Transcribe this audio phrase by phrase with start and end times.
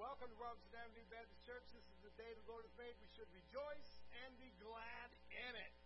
[0.00, 1.60] Welcome to Robinson Avenue Baptist Church.
[1.76, 2.96] This is the day the Lord has made.
[3.04, 5.76] We should rejoice and be glad in it.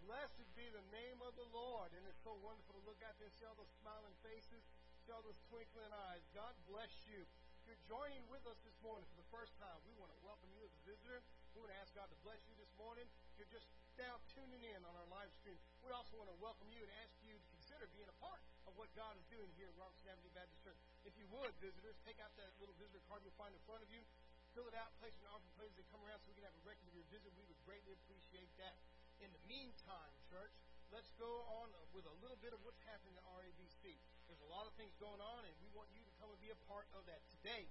[0.00, 1.92] Blessed be the name of the Lord.
[1.92, 4.64] And it's so wonderful to look out there and see all those smiling faces,
[5.04, 6.24] see all those twinkling eyes.
[6.32, 7.20] God bless you.
[7.20, 10.48] If you're joining with us this morning for the first time, we want to welcome
[10.56, 11.20] you as a visitor.
[11.52, 13.04] We want to ask God to bless you this morning.
[13.36, 13.68] If you're just
[14.00, 17.12] now tuning in on our live stream, we also want to welcome you and ask
[17.28, 20.28] you to consider being a part of what God is doing here at Robinson Avenue
[20.36, 20.76] Baptist Church.
[21.08, 23.88] If you would, visitors, take out that little visitor card you'll find in front of
[23.88, 24.04] you.
[24.52, 26.52] Fill it out, place an offering plate as they come around so we can have
[26.60, 27.32] a record of your visit.
[27.40, 28.76] We would greatly appreciate that.
[29.24, 30.52] In the meantime, church,
[30.92, 33.96] let's go on with a little bit of what's happening at RABC.
[34.28, 36.52] There's a lot of things going on, and we want you to come and be
[36.52, 37.24] a part of that.
[37.40, 37.64] Today,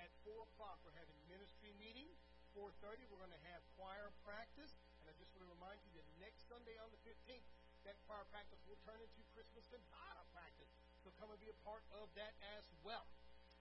[0.00, 2.08] at 4 o'clock, we're having ministry meeting.
[2.56, 4.72] 4.30, we're going to have choir practice.
[5.04, 7.44] And I just want to remind you that next Sunday on the 15th,
[7.84, 10.72] that choir practice will turn into Christmas cantata practice.
[11.04, 13.04] So come and be a part of that as well.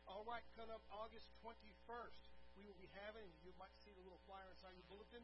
[0.07, 4.19] All right, coming up August 21st, we will be having, you might see the little
[4.23, 5.23] flyer inside your bulletin,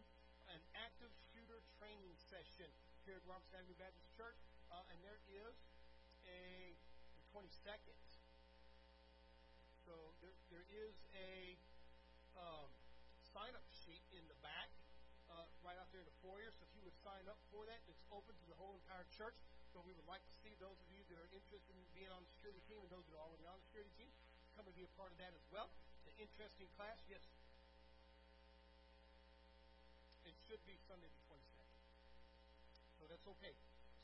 [0.51, 2.67] an active shooter training session
[3.07, 4.39] here at Robinson Avenue Baptist Church.
[4.71, 5.55] Uh, and there is
[6.27, 6.75] a
[7.15, 7.99] the 22nd.
[9.87, 11.57] So there, there is a
[12.37, 12.69] um,
[13.19, 13.65] sign up
[17.29, 19.37] up for that, it's open to the whole entire church.
[19.69, 22.25] So we would like to see those of you that are interested in being on
[22.25, 24.09] the security team and those that are already on the security team
[24.57, 25.69] come and be a part of that as well.
[26.01, 26.97] It's an interesting class.
[27.05, 27.21] Yes.
[30.25, 31.79] It should be Sunday the 22nd.
[32.97, 33.53] So that's okay.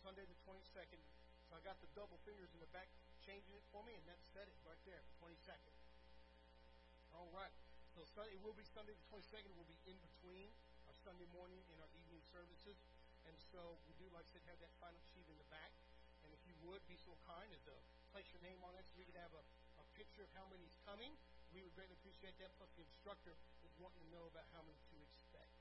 [0.06, 1.02] Sunday the 22nd.
[1.50, 2.88] So I got the double fingers in the back
[3.26, 5.74] changing it for me, and that said it right there, 22nd.
[7.18, 7.54] All right.
[7.98, 9.50] So Sunday, it will be Sunday the 22nd.
[9.50, 10.54] It will be in between
[10.86, 12.78] our Sunday morning and our evening services.
[13.26, 15.74] And so we do, like I said, have that sign-up sheet in the back.
[16.26, 17.74] And if you would be so kind as to
[18.14, 19.44] place your name on it so we can have a,
[19.82, 21.14] a picture of how many is coming,
[21.54, 22.54] we would greatly appreciate that.
[22.58, 25.54] Plus, the instructor is wanting to know about how many to expect.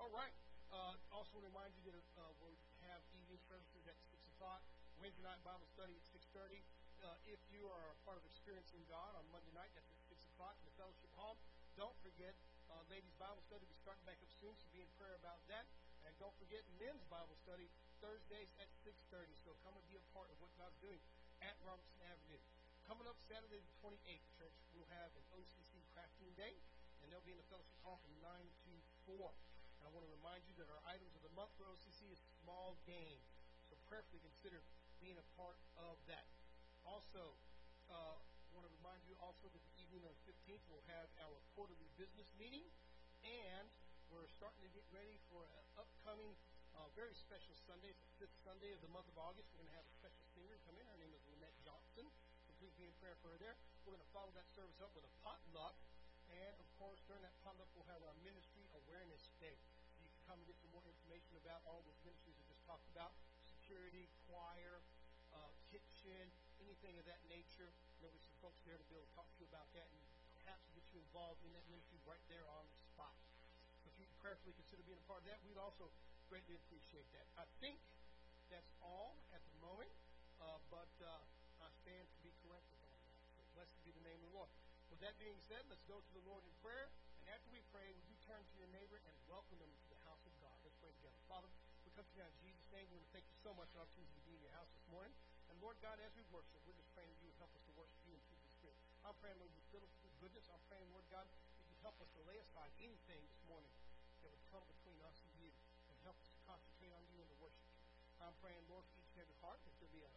[0.00, 0.32] All right.
[0.72, 2.56] Uh, also, remind you that uh, we'll
[2.88, 4.64] have evening services at 6 o'clock.
[4.96, 6.62] Wednesday night Bible study at 6.30.
[7.02, 10.16] Uh, if you are a part of Experiencing God on Monday night, that's at 6
[10.32, 11.36] o'clock in the fellowship hall.
[11.76, 12.32] Don't forget,
[12.70, 15.42] uh, ladies' Bible study will be starting back up soon, so be in prayer about
[15.50, 15.66] that.
[16.12, 17.72] And don't forget men's Bible study
[18.04, 19.32] Thursdays at 6.30.
[19.48, 21.00] So come and be a part of what God's doing
[21.40, 22.36] at Robinson Avenue.
[22.84, 26.60] Coming up Saturday the 28th, church, we'll have an OCC crafting day,
[27.00, 28.72] and they'll be in the fellowship hall from 9 to
[29.08, 29.24] 4.
[29.24, 32.20] And I want to remind you that our items of the month for OCC is
[32.44, 33.24] small game.
[33.72, 34.60] So prayerfully consider
[35.00, 36.28] being a part of that.
[36.84, 37.40] Also,
[37.88, 41.08] uh, I want to remind you also that the evening of the 15th we'll have
[41.24, 42.68] our quarterly business meeting,
[43.24, 43.72] and
[44.12, 46.36] we're starting to get ready for an upcoming
[46.76, 47.88] uh, very special Sunday.
[47.88, 49.48] It's the fifth Sunday of the month of August.
[49.52, 50.84] We're going to have a special singer come in.
[50.84, 52.04] Her name is Lynette Johnson.
[52.44, 53.56] So please be in prayer for her there.
[53.88, 55.80] We're going to follow that service up with a potluck.
[56.28, 59.56] And, of course, during that potluck, we'll have our Ministry Awareness Day.
[59.96, 62.88] You can come and get some more information about all those ministries I just talked
[62.92, 63.16] about
[63.48, 64.84] security, choir,
[65.32, 66.28] uh, kitchen,
[66.60, 67.72] anything of that nature.
[68.00, 70.04] There'll be some folks there to be able to talk to you about that and
[70.36, 72.81] perhaps get you involved in that ministry right there on the
[74.22, 75.90] prayerfully consider being a part of that, we'd also
[76.30, 77.26] greatly appreciate that.
[77.34, 77.76] I think
[78.46, 79.90] that's all at the moment,
[80.38, 81.10] uh, but uh,
[81.58, 83.02] I stand to be corrected on that.
[83.58, 84.50] Blessed be the name of the Lord.
[84.94, 86.88] With that being said, let's go to the Lord in prayer.
[87.20, 90.00] And after we pray, would you turn to your neighbor and welcome them to the
[90.06, 90.54] house of God?
[90.62, 91.18] Let's pray together.
[91.26, 91.50] Father,
[91.82, 92.86] we come to you in Jesus' name.
[92.94, 94.70] We want to thank you so much for our opportunity to be in your house
[94.70, 95.12] this morning.
[95.50, 97.72] And Lord God, as we worship, we're just praying that you would help us to
[97.74, 98.78] worship you in truth and spirit.
[99.02, 100.46] I'm praying, Lord, you fill us with goodness.
[100.48, 103.81] I'm praying, Lord God, that you help us to lay aside anything this morning
[104.52, 105.48] come between us and you
[105.88, 107.80] and help us to concentrate on you and to worship you.
[108.20, 110.12] I'm praying, Lord, for each and every heart that there be a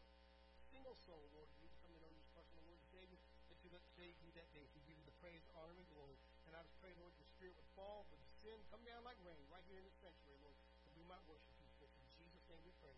[0.75, 3.15] single soul, Lord, to come to know you personal and Savior,
[3.47, 6.19] that you let save me that day to give you the praise, honor, and glory.
[6.43, 9.39] And I just pray, Lord, your spirit would fall, would descend, come down like rain
[9.47, 11.71] right here in this sanctuary, Lord, that we might worship you.
[11.87, 12.91] In Jesus' name we pray.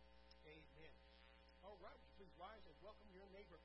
[0.49, 0.93] Amen.
[1.61, 3.61] All right, please rise and welcome your neighbor.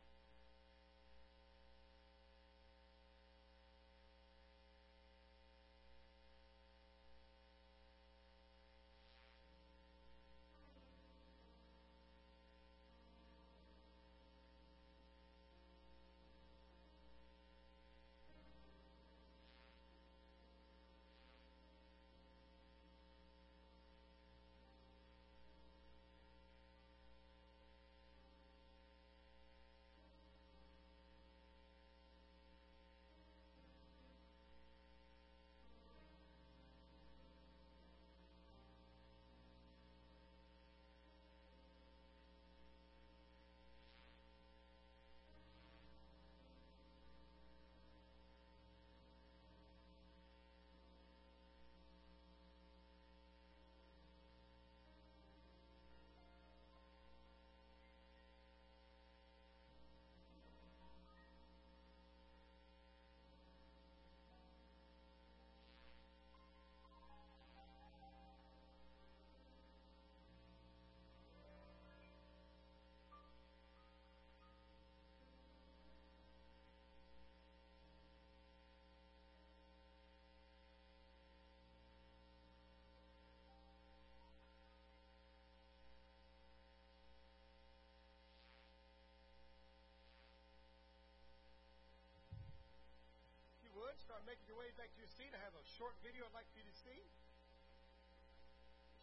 [94.22, 96.62] Making your way back to your seat, I have a short video I'd like for
[96.62, 97.00] you to see.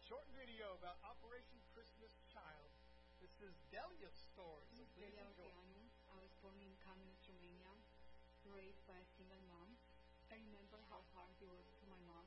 [0.00, 2.72] Short video about Operation Christmas Child.
[3.20, 4.64] This is Delia's story.
[4.72, 5.44] So please Delia enjoy.
[5.44, 5.84] Orteanu.
[6.08, 7.68] I was born in communist Romania,
[8.48, 9.76] raised by a single mom.
[10.32, 12.24] I remember how hard it was for my mom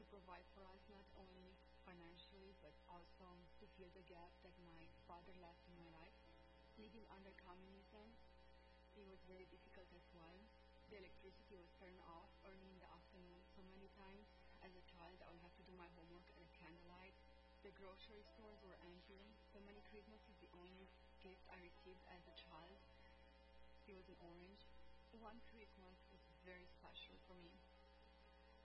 [0.00, 1.52] to provide for us not only
[1.84, 3.28] financially but also
[3.60, 6.16] to fill the gap that my father left in my life.
[6.80, 8.16] Living under communism,
[8.96, 10.40] it was very difficult as well.
[10.92, 14.28] The electricity was turned off early in the afternoon, so many times
[14.60, 17.16] as a child I would have to do my homework at a candlelight.
[17.64, 19.24] The grocery stores were empty.
[19.48, 20.92] So many Christmases, the only
[21.24, 22.76] gift I received as a child,
[23.88, 24.68] it was an orange.
[25.16, 27.56] One Christmas was very special for me.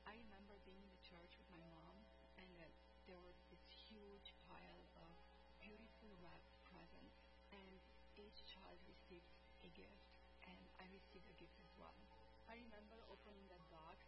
[0.03, 1.95] I remember being in the church with my mom,
[2.35, 2.67] and uh,
[3.07, 5.15] there was this huge pile of
[5.63, 7.23] beautiful wrapped presents,
[7.55, 7.79] and
[8.19, 9.31] each child received
[9.63, 10.16] a gift,
[10.97, 11.93] received a gift as well.
[12.49, 14.01] I remember opening that box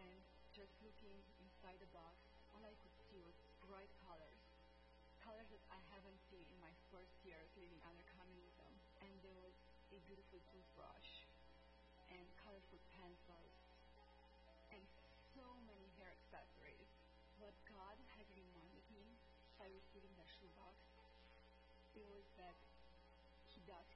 [0.00, 0.16] and
[0.56, 1.12] just looking
[1.44, 2.16] inside the box,
[2.56, 3.36] all I could see was
[3.68, 4.40] bright colors.
[5.20, 8.72] Colors that I haven't seen in my first years living under communism.
[9.04, 9.52] And there was
[9.92, 11.28] a beautiful toothbrush
[12.08, 13.52] and colorful pencils
[14.72, 14.80] and
[15.36, 16.88] so many hair accessories.
[17.36, 19.04] What God has reminded me
[19.60, 20.80] by receiving that shoebox,
[21.92, 22.56] it was that
[23.52, 23.88] He does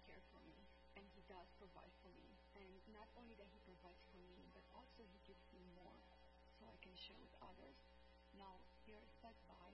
[1.28, 2.40] does provide for me.
[2.56, 6.00] And not only that He provides for me, but also He gives me more
[6.56, 7.76] so I can share with others.
[8.35, 9.68] Now, years passed by,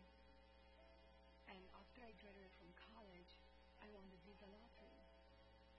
[1.47, 3.39] and after I graduated from college,
[3.79, 5.07] I won the visa lottery.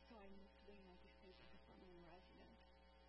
[0.08, 2.55] So I moved to the United States as a permanent resident.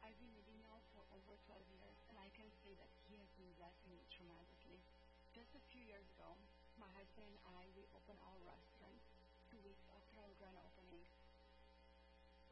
[0.03, 3.31] I've been living now for over 12 years, and I can say that He has
[3.39, 4.83] been blessing me tremendously.
[5.31, 6.35] Just a few years ago,
[6.81, 8.99] my husband and I, we opened our restaurant
[9.47, 11.05] two weeks after our grand opening.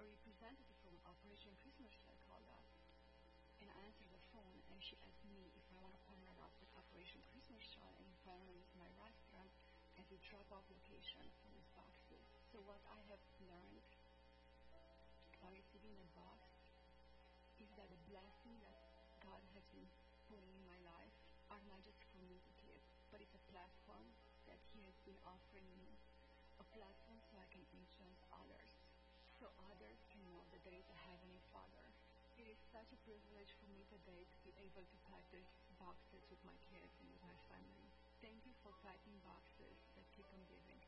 [0.04, 2.68] A representative from Operation Christmas Child called us
[3.56, 6.52] and I answered the phone and she asked me if I want to partner up
[6.60, 8.36] with Operation Christmas Child and if I
[8.76, 9.48] my restaurant
[9.96, 12.20] as a drop-off location for these boxes.
[12.52, 13.80] So what I have learned
[15.40, 16.52] by receiving the box
[17.56, 18.76] is that the blessing that
[19.24, 19.88] God has been
[20.28, 21.16] putting in my life
[21.48, 24.12] are not just for me to keep, but it's a platform
[24.52, 25.96] that He has been offering me,
[26.60, 28.73] a platform so I can influence others,
[29.44, 31.84] so others can know that there is a Heavenly Father.
[32.40, 36.24] It is such a privilege for me today to be able to pack these boxes
[36.32, 37.92] with my kids and with my family.
[38.24, 40.83] Thank you for packing boxes that keep on giving.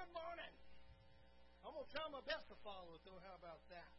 [0.00, 0.54] Good morning.
[1.60, 3.20] I'm going to try my best to follow it, though.
[3.20, 3.92] How about that?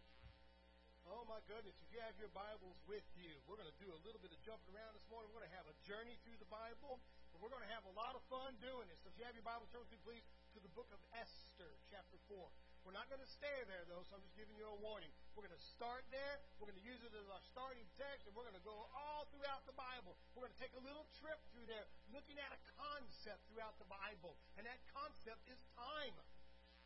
[1.05, 1.77] Oh, my goodness.
[1.77, 4.41] If you have your Bibles with you, we're going to do a little bit of
[4.41, 5.29] jumping around this morning.
[5.29, 6.97] We're going to have a journey through the Bible,
[7.29, 8.97] and we're going to have a lot of fun doing it.
[9.05, 10.25] So if you have your Bible, turn with me, please,
[10.57, 12.49] to the book of Esther, chapter 4.
[12.81, 15.13] We're not going to stay there, though, so I'm just giving you a warning.
[15.37, 16.41] We're going to start there.
[16.57, 19.29] We're going to use it as our starting text, and we're going to go all
[19.29, 20.17] throughout the Bible.
[20.33, 23.85] We're going to take a little trip through there, looking at a concept throughout the
[23.85, 26.17] Bible, and that concept is time.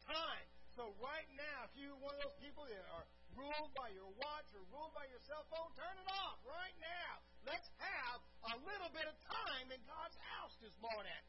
[0.03, 0.47] Time.
[0.75, 3.07] So right now, if you're one of those people that are
[3.39, 7.23] ruled by your watch or ruled by your cell phone, turn it off right now.
[7.47, 8.19] Let's have
[8.51, 11.23] a little bit of time in God's house this morning.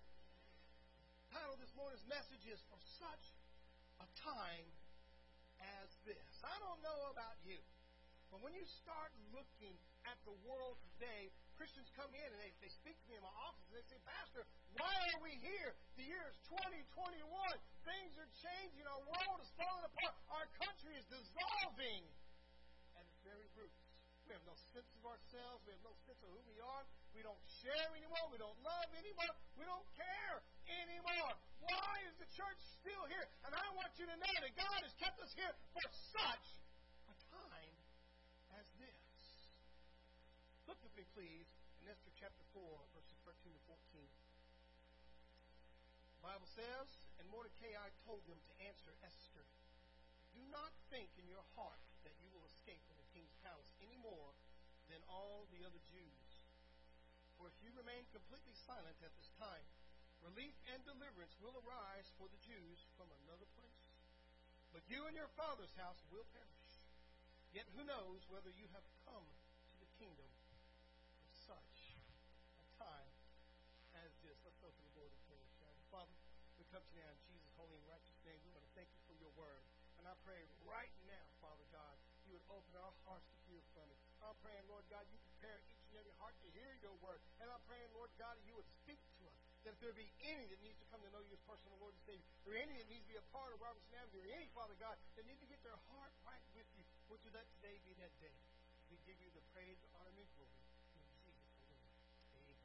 [1.31, 3.23] The title this morning's message is For Such
[4.01, 4.69] a time
[5.83, 6.33] as this.
[6.45, 7.59] I don't know about you,
[8.31, 9.75] but when you start looking
[10.07, 13.33] at the world today, Christians come in and they, they speak to me in my
[13.49, 14.45] office and they say, Pastor,
[14.77, 15.73] why are we here?
[15.97, 17.25] The year is 2021.
[17.89, 18.85] Things are changing.
[18.85, 20.15] Our world is falling apart.
[20.29, 22.05] Our country is dissolving
[24.27, 25.63] We have no sense of ourselves.
[25.63, 26.83] We have no sense of who we are.
[27.15, 28.27] We don't share anymore.
[28.35, 29.33] We don't love anymore.
[29.55, 31.33] We don't care anymore.
[31.63, 33.27] Why is the church still here?
[33.47, 36.47] And I want you to know that God has kept us here for such
[37.07, 37.77] a time
[38.59, 39.07] as this.
[40.67, 41.47] Look with me, please,
[41.79, 42.67] in Esther chapter 4,
[42.99, 44.03] verses 13 to 14.
[46.19, 46.87] The Bible says,
[47.23, 49.47] And Mordecai told them to answer Esther,
[50.35, 53.71] Do not think in your heart that you will escape from the king's palace
[55.11, 56.31] all the other Jews.
[57.37, 59.67] For if you remain completely silent at this time,
[60.25, 63.87] relief and deliverance will arise for the Jews from another place.
[64.73, 66.73] But you and your father's house will perish.
[67.53, 70.29] Yet who knows whether you have come to the kingdom
[71.25, 71.97] of such
[72.61, 73.15] a time
[74.05, 74.37] as this.
[74.45, 75.47] Let's open the Lord in prayer?
[75.89, 76.13] Father,
[76.61, 78.37] we come to you now in Jesus' holy and righteous name.
[78.45, 79.65] We want to thank you for your word.
[79.97, 81.97] And I pray right now, Father God,
[82.29, 84.01] you would open our hearts to hear from it.
[84.37, 87.25] I'm praying, Lord God, you prepare each and every heart to hear your word.
[87.41, 89.41] And I'm praying, Lord God, that you would speak to us.
[89.65, 91.97] That if there be any that needs to come to know you as personal Lord
[91.97, 94.45] and Savior, or any that needs to be a part of Robertson Avenue, or any,
[94.53, 97.81] Father God, that need to get their heart right with you, would you let today
[97.89, 98.37] be that day?
[98.93, 100.53] We give you the praise, honor, and glory.
[101.01, 101.81] In Jesus' name.
[102.37, 102.61] Amen.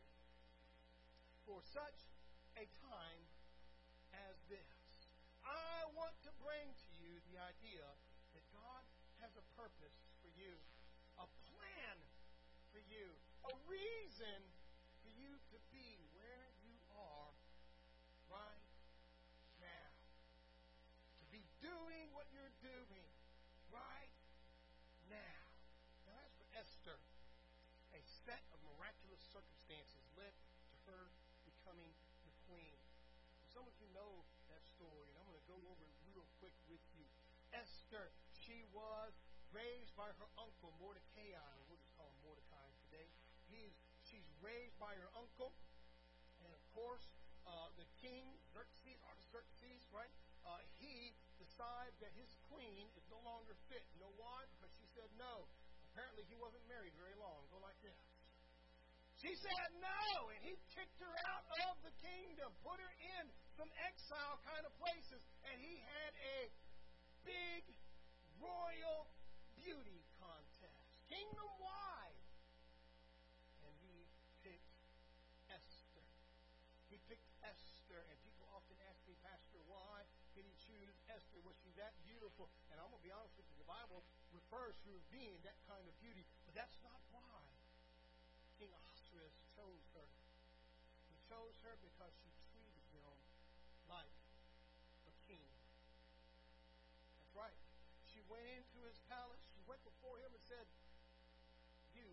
[1.47, 2.11] For such
[2.59, 3.23] a time
[4.11, 5.07] as this,
[5.47, 7.87] I want to bring to you the idea
[8.35, 8.83] that God
[9.23, 10.10] has a purpose
[11.21, 11.97] a plan
[12.73, 13.05] for you,
[13.45, 14.41] a reason
[15.05, 17.29] for you to be where you are
[18.25, 18.65] right
[19.61, 19.93] now.
[21.21, 23.05] To be doing what you're doing
[23.69, 24.13] right
[25.13, 25.45] now.
[26.09, 26.97] Now, as for Esther,
[27.93, 31.13] a set of miraculous circumstances led to her
[31.45, 31.93] becoming
[32.25, 32.81] the queen.
[33.45, 36.55] Some of you know that story, and I'm going to go over it real quick
[36.65, 37.05] with you.
[37.53, 39.13] Esther, she was
[39.51, 41.55] raised by her uncle Mordecai.
[41.67, 43.07] We'll just call him Mordecai today.
[43.51, 43.75] He's
[44.07, 45.51] she's raised by her uncle,
[46.43, 47.03] and of course,
[47.43, 48.23] uh, the king
[48.55, 50.11] Xerxes, Artaxerxes, right?
[50.47, 53.83] Uh, he decides that his queen is no longer fit.
[53.93, 54.47] You know why?
[54.57, 55.45] Because she said no.
[55.91, 57.43] Apparently, he wasn't married very long.
[57.51, 57.99] Go like this.
[59.19, 63.69] She said no, and he kicked her out of the kingdom, put her in some
[63.85, 66.49] exile kind of places, and he had a
[67.21, 67.61] big
[68.41, 69.05] royal
[69.61, 72.17] beauty contest, kingdom wide.
[73.61, 74.09] And he
[74.41, 74.73] picked
[75.53, 76.05] Esther.
[76.89, 80.01] He picked Esther, and people often ask me, Pastor, why
[80.33, 81.39] did he choose Esther?
[81.45, 82.49] Was she that beautiful?
[82.73, 84.01] And I'm going to be honest with you, the Bible
[84.33, 87.45] refers to her being that kind of beauty, but that's not why
[88.57, 90.09] King Ahasuerus chose her.
[91.05, 93.13] He chose her because she treated him
[93.89, 94.15] like
[95.05, 95.49] a king.
[97.19, 97.57] That's right.
[98.07, 99.39] She went into his palace.
[99.55, 100.67] She went before him and said,
[101.95, 102.07] You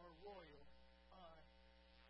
[0.00, 0.64] are royal.
[1.12, 1.36] I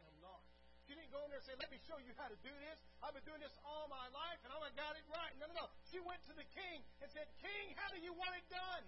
[0.07, 0.43] am not.
[0.87, 2.79] She didn't go in there and say, Let me show you how to do this.
[3.03, 5.33] I've been doing this all my life and I got it right.
[5.41, 5.67] No, no, no.
[5.89, 8.87] She went to the king and said, King, how do you want it done?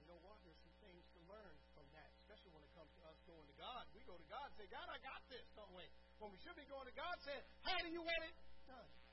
[0.00, 0.40] You know what?
[0.42, 3.56] There's some things to learn from that, especially when it comes to us going to
[3.60, 3.84] God.
[3.92, 5.86] We go to God and say, God, I got this, don't we?
[6.18, 8.34] When we should be going to God saying, How do you want it
[8.66, 9.03] done?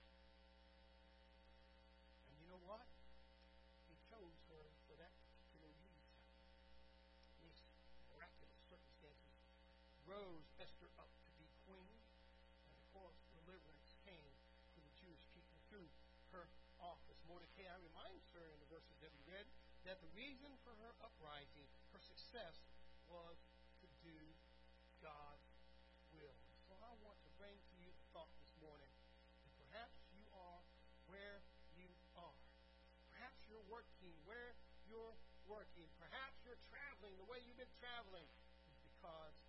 [10.22, 11.98] rose Esther up to be queen,
[12.70, 14.38] and of course, deliverance came
[14.78, 15.90] to the Jewish people through
[16.30, 16.46] her
[16.78, 17.18] office.
[17.26, 19.50] Mordecai reminds her in the verses that we read
[19.82, 22.70] that the reason for her uprising, her success,
[23.10, 23.34] was
[23.82, 24.14] to do
[25.02, 25.58] God's
[26.14, 26.38] will.
[26.70, 28.94] So I want to bring to you the thought this morning
[29.42, 30.62] that perhaps you are
[31.10, 31.42] where
[31.74, 32.38] you are.
[33.10, 34.54] Perhaps you're working where
[34.86, 35.18] you're
[35.50, 35.90] working.
[35.98, 38.30] Perhaps you're traveling the way you've been traveling
[38.86, 39.41] because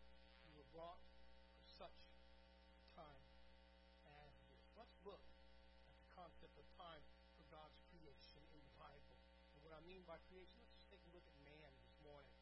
[0.72, 1.00] brought
[1.52, 2.00] for such
[2.96, 3.24] time
[4.08, 4.64] as this.
[4.72, 5.20] Let's look
[5.88, 7.04] at the concept of time
[7.36, 9.20] for God's creation in the Bible.
[9.52, 12.32] And what I mean by creation, let's just take a look at man this morning.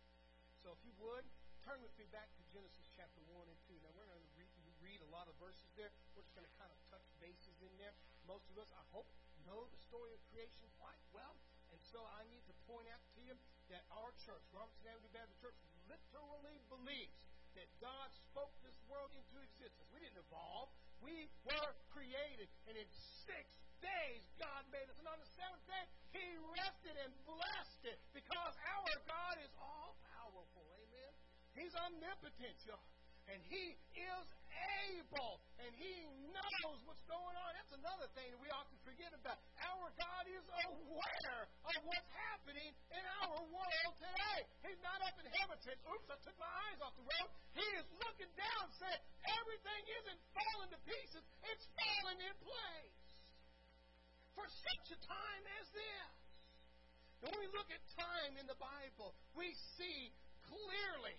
[0.63, 1.27] So if you would,
[1.67, 3.75] turn with me back to Genesis chapter 1 and 2.
[3.83, 5.91] Now, we're going to read, read a lot of verses there.
[6.15, 7.93] We're just going to kind of touch bases in there.
[8.31, 9.11] Most of us, I hope,
[9.43, 11.35] know the story of creation quite well.
[11.75, 13.35] And so I need to point out to you
[13.71, 17.30] that our church, Robertson Avenue Baptist Church, literally believes
[17.61, 19.85] that God spoke this world into existence.
[19.93, 20.73] We didn't evolve.
[21.05, 22.49] We were created.
[22.65, 22.89] And in
[23.29, 23.45] six
[23.85, 24.97] days, God made us.
[24.97, 25.85] And on the seventh day,
[26.17, 26.25] He
[26.57, 30.65] rested and blessed it because our God is all powerful.
[30.73, 31.13] Amen.
[31.53, 32.81] He's omnipotent, y'all.
[33.31, 34.27] And He is
[34.99, 35.39] able.
[35.63, 36.03] And He
[36.35, 37.51] knows what's going on.
[37.55, 39.39] That's another thing that we often forget about.
[39.63, 44.41] Our God is aware of what's happening in our world today.
[44.67, 47.31] He's not up in heaven saying, oops, I took my eyes off the road.
[47.55, 51.23] He is looking down saying, everything isn't falling to pieces.
[51.47, 52.99] It's falling in place.
[54.35, 56.15] For such a time as this.
[57.21, 60.09] When we look at time in the Bible, we see
[60.49, 61.15] clearly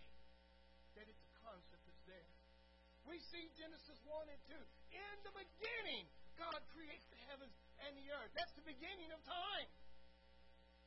[3.09, 4.55] We see Genesis 1 and 2.
[4.93, 6.05] In the beginning,
[6.37, 7.53] God creates the heavens
[7.85, 8.31] and the earth.
[8.37, 9.69] That's the beginning of time.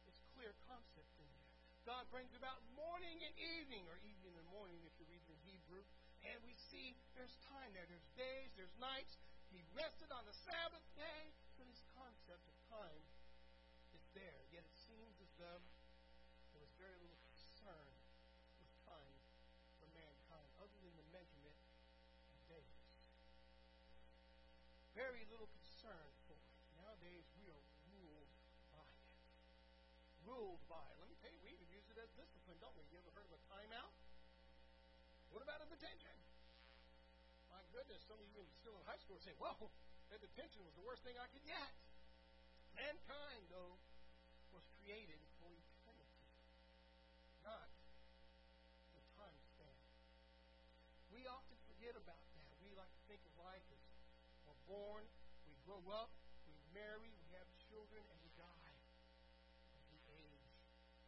[0.06, 1.50] It's a clear concept in there.
[1.84, 5.84] God brings about morning and evening, or evening and morning if you're reading in Hebrew.
[6.24, 7.84] And we see there's time there.
[7.84, 9.20] There's days, there's nights.
[9.52, 11.22] He rested on the Sabbath day.
[11.58, 13.04] So this concept of time
[13.92, 14.40] is there.
[14.48, 15.60] Yet it seems as though
[24.94, 26.54] Very little concern for it.
[26.78, 28.30] Nowadays, we are ruled
[28.70, 29.10] by it.
[30.22, 30.96] Ruled by it.
[31.02, 32.86] Let me tell you, we even use it as discipline, don't we?
[32.94, 33.90] You ever heard of a timeout?
[35.34, 36.14] What about a detention?
[37.50, 39.66] My goodness, some of you still in high school saying, whoa,
[40.14, 41.74] that detention was the worst thing I could get.
[42.78, 43.74] Mankind, though,
[44.54, 45.18] was created
[54.68, 55.04] born,
[55.44, 56.12] we grow up,
[56.48, 58.76] we marry, we have children, and we die.
[59.92, 60.48] We age.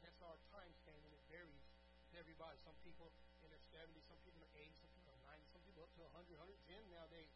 [0.04, 1.64] That's our time span, and it varies
[2.06, 2.56] with everybody.
[2.62, 3.12] Some people
[3.44, 5.82] in their 70s, some people in their 80s, some people in their 90s, some people
[5.84, 7.30] up to 100, 110 nowadays.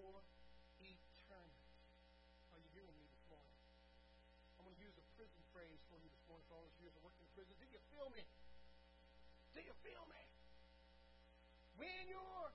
[0.00, 0.24] For
[0.80, 1.68] eternity.
[2.56, 3.52] Are you hearing me this morning?
[4.56, 6.96] I'm going to use a prison phrase for you this morning for all those years
[6.96, 7.52] I worked in prison.
[7.60, 8.24] Do you feel me?
[9.52, 10.24] Do you feel me?
[11.76, 12.52] When you're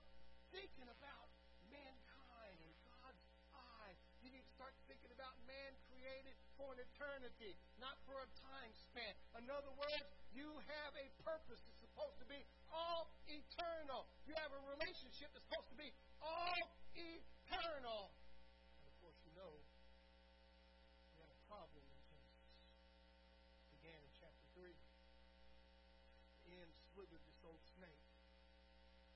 [0.50, 1.30] thinking about
[1.70, 3.22] mankind in God's
[3.54, 3.94] eye,
[4.26, 8.74] you need to start thinking about man created for an eternity, not for a time
[8.90, 9.14] span.
[9.38, 12.42] In other words, you have a purpose that's supposed to be
[12.74, 14.10] all eternal.
[14.26, 18.10] You have a relationship that's supposed to be all eternal.
[18.80, 19.60] And of course, you know
[21.12, 22.50] we had a problem in Genesis.
[23.62, 24.72] It began in chapter 3.
[26.48, 28.04] Ian slithered this old snake.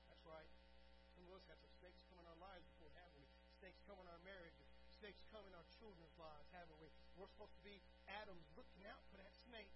[0.07, 0.49] That's right.
[1.17, 3.25] Some of us have some snakes come in our lives before, haven't we?
[3.57, 4.69] Snakes come in our marriages.
[5.01, 6.89] Snakes come in our children's lives, haven't we?
[7.17, 9.73] We're supposed to be Adam's looking out for that snake.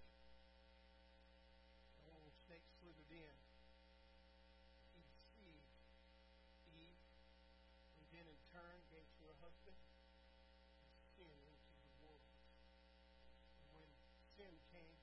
[14.46, 15.02] Sin came,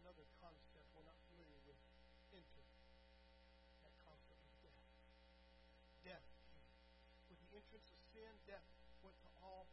[0.00, 1.76] another concept we're not familiar with
[2.32, 2.72] entered.
[3.84, 4.88] That concept of death.
[6.00, 6.28] Death.
[7.28, 8.64] With the entrance of sin, death
[9.04, 9.68] went to all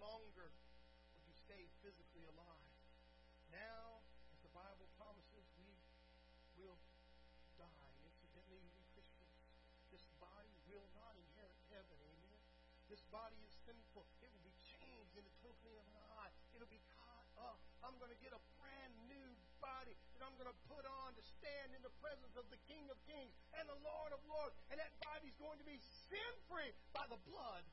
[0.00, 0.48] longer
[1.16, 2.70] would you stay physically alive.
[3.52, 4.00] Now,
[4.32, 5.68] as the Bible promises, we
[6.56, 6.78] will
[7.60, 7.92] die.
[8.06, 9.36] Incidentally, we Christians,
[9.92, 11.98] this body will not inherit heaven.
[12.00, 12.40] Amen.
[12.88, 14.04] This body is sinful.
[14.20, 16.32] It will be changed in the twinkling of an eye.
[16.52, 17.60] It'll be caught up.
[17.80, 19.28] I'm going to get a brand new
[19.64, 22.88] body that I'm going to put on to stand in the presence of the King
[22.92, 24.56] of Kings and the Lord of Lords.
[24.68, 27.64] And that body's going to be sin free by the blood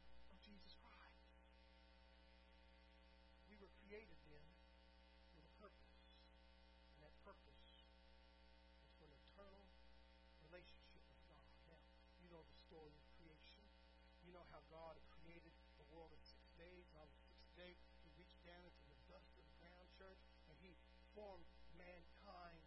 [14.70, 15.52] God created
[15.82, 16.86] the world in six days.
[16.98, 17.74] On the sixth day,
[18.06, 20.78] He reached down into the dust of the ground, church, and He
[21.18, 22.64] formed mankind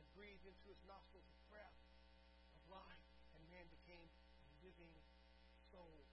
[0.00, 1.80] and breathed into his nostrils the breath
[2.56, 3.04] of life,
[3.36, 4.08] and man became
[4.42, 4.96] a living
[5.68, 6.08] soul.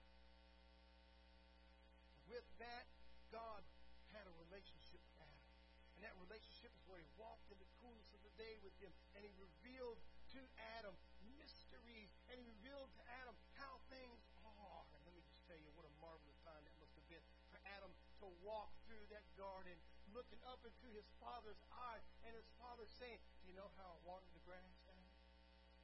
[2.28, 2.84] With that,
[3.32, 3.64] God
[4.12, 5.48] had a relationship with Adam.
[5.96, 8.92] And that relationship is where he walked in the coolness of the day with him,
[9.18, 9.98] and he revealed
[10.36, 10.40] to
[10.78, 10.94] Adam
[18.42, 19.74] walk through that garden,
[20.14, 23.98] looking up into his father's eyes, and his father saying, Do you know how I
[24.06, 25.08] water the grass, Adam?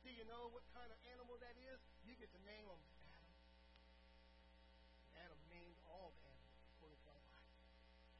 [0.04, 1.80] Do you know what kind of animal that is?
[2.04, 3.34] You get to name them, Adam.
[5.16, 7.32] Adam named all the animals to our Bible.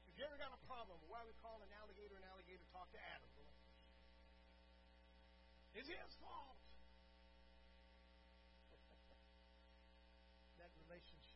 [0.09, 3.03] If you ever got a problem, why we call an alligator an alligator, talk to
[3.03, 3.29] Adam.
[5.75, 6.55] It's his fault.
[10.63, 11.34] that relationship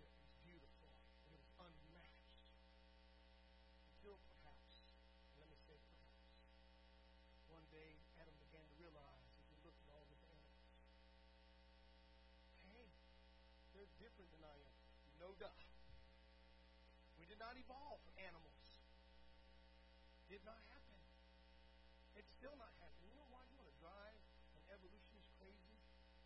[14.09, 14.77] different than I am.
[15.21, 15.53] No duh.
[17.21, 18.81] We did not evolve animals.
[20.33, 20.97] Did not happen.
[22.17, 23.13] It's still not happening.
[23.13, 23.45] You know why?
[23.53, 24.17] You want to drive
[24.57, 25.77] an evolutionist crazy?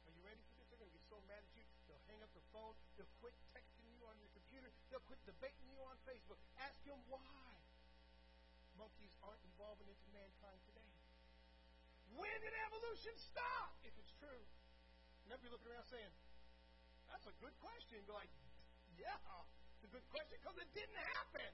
[0.06, 0.70] Are you ready for this?
[0.70, 3.34] They're going to get so mad at you, they'll hang up the phone, they'll quit
[3.50, 6.38] texting you on your computer, they'll quit debating you on Facebook.
[6.62, 7.50] Ask them why.
[8.78, 10.94] Monkeys aren't evolving into mankind today.
[12.14, 13.74] When did evolution stop?
[13.82, 14.46] If it's true.
[15.26, 16.12] And be looking around saying,
[17.12, 18.00] that's a good question.
[18.00, 18.32] You'd Be like,
[18.96, 19.20] yeah,
[19.76, 21.52] it's a good question because it didn't happen.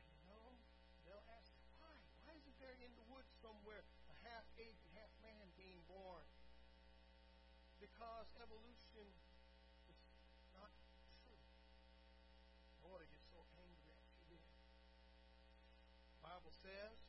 [0.00, 0.56] And you know,
[1.04, 1.92] they'll ask, why?
[2.24, 6.24] Why isn't there in the woods somewhere a half ape and half man being born?
[7.84, 9.12] Because evolution
[9.92, 10.00] is
[10.56, 10.72] not
[11.20, 11.44] true.
[12.80, 14.40] Boy, I get so angry at you.
[16.16, 17.07] The Bible says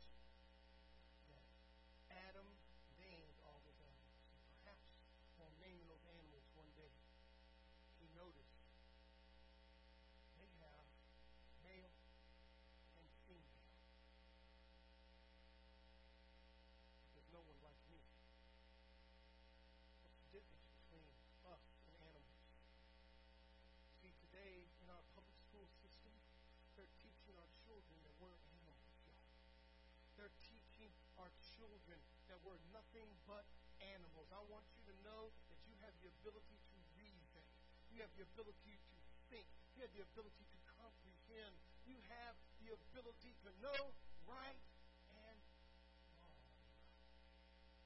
[31.60, 32.00] children
[32.32, 33.44] that we're nothing but
[33.84, 34.32] animals.
[34.32, 37.44] I want you to know that you have the ability to reason.
[37.92, 38.96] You have the ability to
[39.28, 39.44] think.
[39.76, 41.60] You have the ability to comprehend.
[41.84, 43.92] You have the ability to know
[44.24, 44.64] right
[45.12, 45.38] and
[46.24, 46.48] wrong.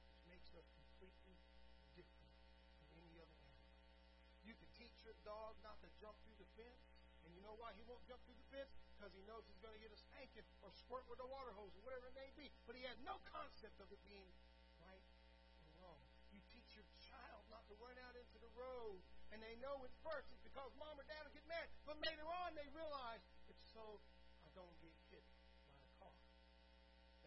[0.06, 1.34] Which makes us completely
[1.98, 2.30] different
[2.78, 3.74] from any other animal.
[4.46, 6.93] You can teach your dog not to jump through the fence,
[7.44, 8.72] know why he won't jump through the fence?
[8.96, 11.76] Because he knows he's going to get a spanking or squirt with a water hose
[11.76, 12.48] or whatever it may be.
[12.64, 14.32] But he has no concept of it being
[14.80, 15.04] right
[15.60, 16.00] and wrong.
[16.32, 19.92] You teach your child not to run out into the road, and they know at
[20.00, 23.62] first it's because mom or dad will get mad, but later on they realize it's
[23.76, 24.00] so
[24.40, 25.24] I don't get hit
[25.68, 26.16] by a car.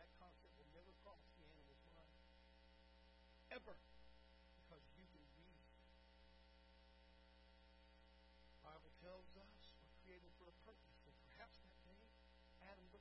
[0.01, 2.11] That concept will never cross the animal's mind.
[3.53, 3.77] Ever.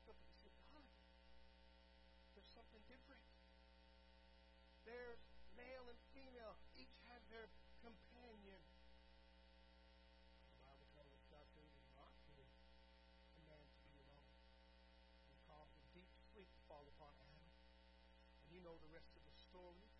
[0.06, 0.90] Up and said, God,
[2.34, 3.22] there's something different.
[4.86, 5.22] There's
[5.58, 6.54] male and female.
[6.78, 7.50] Each have their
[7.82, 8.62] companion.
[10.54, 11.66] The Bible tells us God for
[13.50, 14.30] man to be alone.
[15.26, 17.50] He caused a deep to fall upon Adam.
[18.46, 19.90] And you know the rest of the story.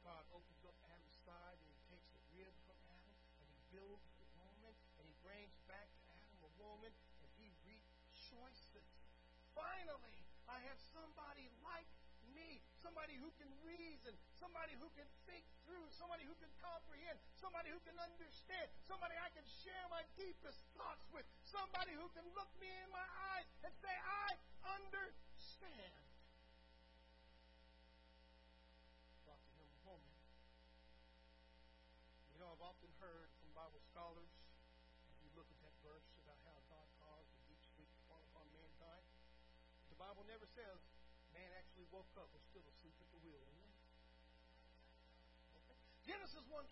[0.00, 4.21] God opens up Adam's side and he takes a rib from Adam and he builds
[8.32, 8.88] rejoices.
[9.52, 10.16] Finally,
[10.48, 11.88] I have somebody like
[12.32, 17.68] me, somebody who can reason, somebody who can think through, somebody who can comprehend, somebody
[17.68, 22.48] who can understand, somebody I can share my deepest thoughts with, somebody who can look
[22.56, 23.04] me in my
[23.36, 24.21] eyes and say, I
[40.22, 40.78] Bible never says
[41.34, 43.42] man actually woke up was still asleep at the wheel.
[45.58, 45.74] Okay.
[46.06, 46.70] Genesis 1.28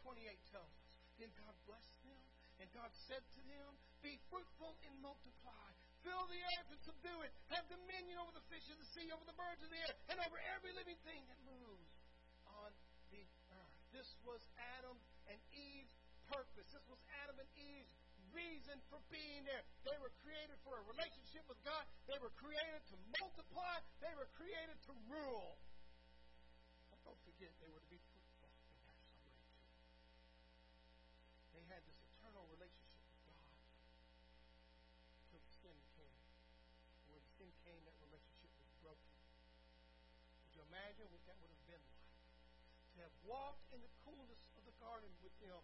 [0.55, 0.87] tells us,
[1.19, 2.23] Then God blessed them,
[2.63, 3.75] and God said to them,
[4.07, 5.67] Be fruitful and multiply.
[6.07, 7.35] Fill the earth and subdue it.
[7.51, 10.23] Have dominion over the fish of the sea, over the birds of the air, and
[10.23, 11.91] over every living thing that moves
[12.47, 12.71] on
[13.11, 13.79] the earth.
[13.91, 14.39] This was
[14.79, 14.95] Adam
[15.27, 15.99] and Eve's
[16.31, 16.71] purpose.
[16.71, 17.99] This was Adam and Eve's
[18.35, 19.63] reason for being there.
[19.85, 21.85] They were created for a relationship with God.
[22.07, 23.81] They were created to multiply.
[24.03, 25.59] They were created to rule.
[26.91, 29.39] But don't forget, they were to be fruitful in their summary, too.
[31.55, 33.47] They had this eternal relationship with God
[35.27, 36.19] until the sin came.
[37.11, 39.11] When sin came, that relationship was broken.
[40.47, 42.11] Could you imagine what that would have been like?
[42.95, 45.59] To have walked in the coolness of the garden with Him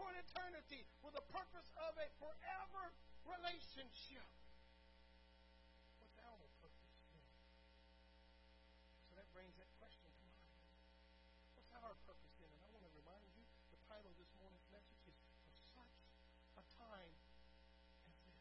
[0.00, 2.88] for an eternity with the purpose of a forever
[3.28, 4.24] relationship.
[6.00, 7.28] What's our purpose then?
[9.04, 10.56] So that brings that question to mind.
[11.52, 12.48] What's our purpose then?
[12.48, 13.44] And I want to remind you
[13.76, 15.92] the title of this morning's message is For Such
[16.56, 17.12] a Time
[18.08, 18.40] as This.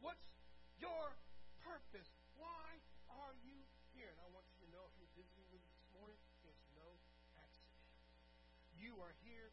[0.00, 0.32] What's
[0.80, 1.12] your
[1.60, 2.08] purpose?
[2.40, 2.80] Why
[3.12, 4.08] are you here?
[4.08, 6.16] And I want you to know if you're visiting with us this morning,
[6.48, 6.88] it's no
[7.36, 7.84] accident.
[8.80, 9.52] You are here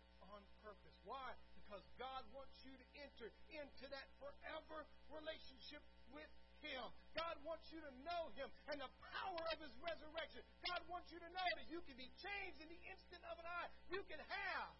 [0.61, 0.93] purpose.
[1.01, 1.33] Why?
[1.57, 5.81] Because God wants you to enter into that forever relationship
[6.13, 6.29] with
[6.61, 6.85] Him.
[7.17, 10.45] God wants you to know Him and the power of His resurrection.
[10.69, 13.47] God wants you to know that you can be changed in the instant of an
[13.49, 13.69] eye.
[13.89, 14.73] You can have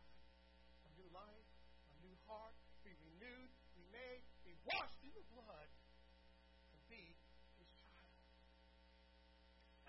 [0.85, 1.49] a new life,
[1.89, 2.53] a new heart,
[2.85, 5.69] be renewed, be made, be washed in the blood,
[6.73, 7.17] and be
[7.57, 8.13] His child.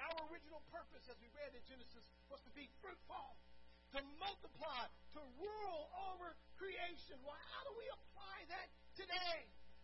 [0.00, 3.36] Our original purpose, as we read in Genesis, was to be fruitful
[3.96, 4.86] to multiply,
[5.18, 5.82] to rule
[6.14, 7.18] over creation.
[7.26, 9.38] Well, how do we apply that today?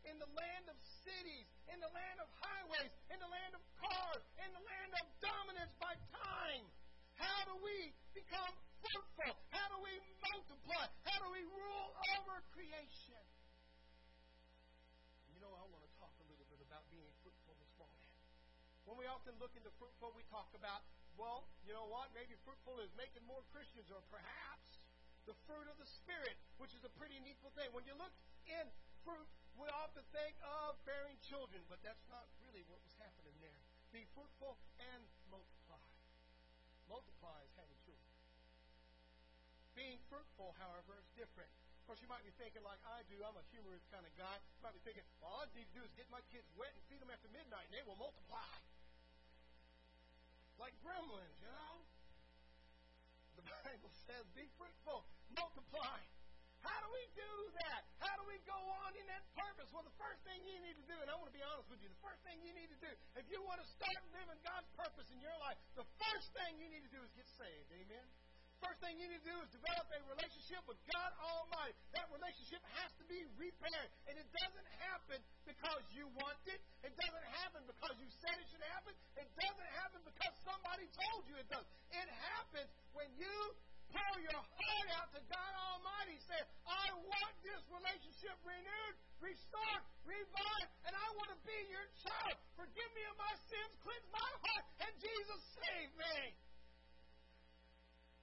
[0.06, 4.22] In the land of cities, in the land of highways, in the land of cars,
[4.38, 6.62] in the land of dominance by time.
[7.18, 9.34] How do we become fruitful?
[9.50, 9.98] How do we
[10.30, 10.86] multiply?
[11.02, 13.24] How do we rule over creation?
[15.34, 18.15] You know, I want to talk a little bit about being fruitful this morning.
[18.86, 22.12] When we often look into fruitful, we talk about well, you know what?
[22.12, 24.84] Maybe fruitful is making more Christians, or perhaps
[25.24, 27.72] the fruit of the Spirit, which is a pretty needful thing.
[27.72, 28.12] When you look
[28.44, 28.68] in
[29.00, 29.26] fruit,
[29.56, 33.60] we often think of bearing children, but that's not really what was happening there.
[33.96, 34.60] Be fruitful
[34.92, 35.00] and
[35.32, 35.88] multiply.
[36.84, 38.12] Multiply is having children.
[39.72, 41.52] Being fruitful, however, is different.
[41.86, 43.14] Of course, you might be thinking like I do.
[43.22, 44.34] I'm a humorous kind of guy.
[44.58, 46.74] You might be thinking, well, all I need to do is get my kids wet
[46.74, 48.42] and feed them after midnight, and they will multiply
[50.58, 51.78] like gremlins, you know?
[53.38, 56.02] The Bible says, be fruitful, multiply.
[56.66, 57.32] How do we do
[57.62, 57.86] that?
[58.02, 59.70] How do we go on in that purpose?
[59.70, 61.78] Well, the first thing you need to do, and I want to be honest with
[61.78, 64.66] you, the first thing you need to do, if you want to start living God's
[64.74, 67.70] purpose in your life, the first thing you need to do is get saved.
[67.70, 68.25] Amen?
[68.60, 71.76] First thing you need to do is develop a relationship with God Almighty.
[71.92, 73.90] That relationship has to be repaired.
[74.08, 76.60] And it doesn't happen because you want it.
[76.80, 78.96] It doesn't happen because you said it should happen.
[79.20, 81.68] It doesn't happen because somebody told you it does.
[81.92, 83.36] It happens when you
[83.92, 86.16] pour your heart out to God Almighty.
[86.24, 92.36] Say, I want this relationship renewed, restored, revived, and I want to be your child.
[92.56, 96.16] Forgive me of my sins, cleanse my heart, and Jesus save me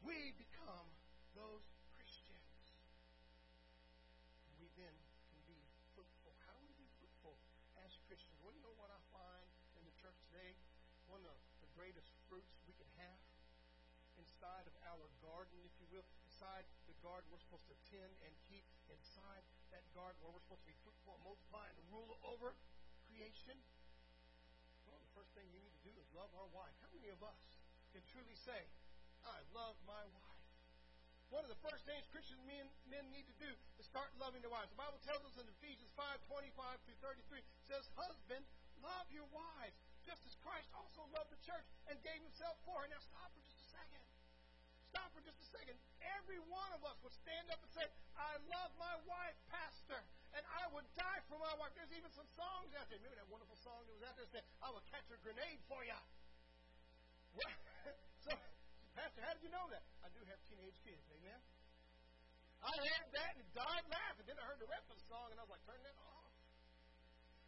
[0.04, 0.88] we become
[1.32, 1.64] those
[1.96, 2.48] Christians.
[4.60, 4.96] We then
[5.32, 5.60] can be
[5.96, 6.36] fruitful.
[6.44, 7.40] How do we be fruitful
[7.80, 8.36] as Christians?
[8.44, 9.48] Well, you know what I find
[9.80, 10.60] in the church today?
[11.08, 13.20] One of the greatest fruits we can have
[14.20, 18.32] inside of our garden, if you will, inside the garden we're supposed to tend and
[18.48, 19.42] keep, inside
[19.74, 22.54] that garden where we're supposed to be fruitful and multiply and rule over
[23.10, 23.58] creation.
[24.86, 26.76] Well, the first thing you need to do is love our wife.
[26.84, 27.42] How many of us
[27.92, 28.70] can truly say,
[29.24, 30.34] I love my wife.
[31.34, 33.50] One of the first things Christian men, men need to do
[33.82, 34.70] is start loving their wives.
[34.70, 36.54] The Bible tells us in Ephesians 5 25
[36.86, 38.46] through 33 says, Husband,
[38.86, 39.74] love your wives,
[40.06, 42.88] just as Christ also loved the church and gave himself for her.
[42.92, 44.04] Now stop for just a second.
[44.94, 45.74] Stop for just a second.
[46.22, 49.98] Every one of us would stand up and say, I love my wife, Pastor,
[50.38, 51.74] and I would die for my wife.
[51.74, 53.02] There's even some songs out there.
[53.02, 55.82] Remember that wonderful song that was out there saying, I will catch a grenade for
[55.82, 55.98] you.
[58.30, 58.38] so
[58.94, 59.84] Pastor, how did you know that?
[60.06, 61.42] I do have teenage kids, amen?
[62.64, 64.26] I heard that and died laughing.
[64.30, 66.32] Then I heard the rest of the song and I was like, turn that off.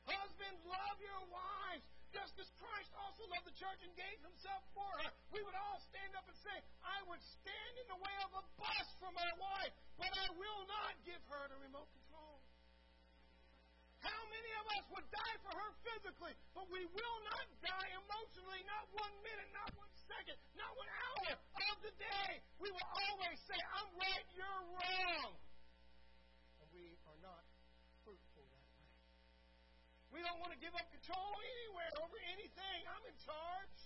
[0.05, 4.85] Husbands, love your wives, just as Christ also loved the church and gave himself for
[5.01, 5.09] her.
[5.33, 8.43] We would all stand up and say, I would stand in the way of a
[8.59, 12.04] bus for my wife, but I will not give her the remote control.
[14.05, 18.61] How many of us would die for her physically, but we will not die emotionally,
[18.69, 22.31] not one minute, not one second, not one hour of the day.
[22.61, 25.33] We will always say, I'm right, you're wrong.
[26.61, 27.41] And we are not
[28.05, 28.93] fruitful that way.
[30.13, 32.79] We don't want to give up control anywhere over anything.
[32.85, 33.77] I'm in charge.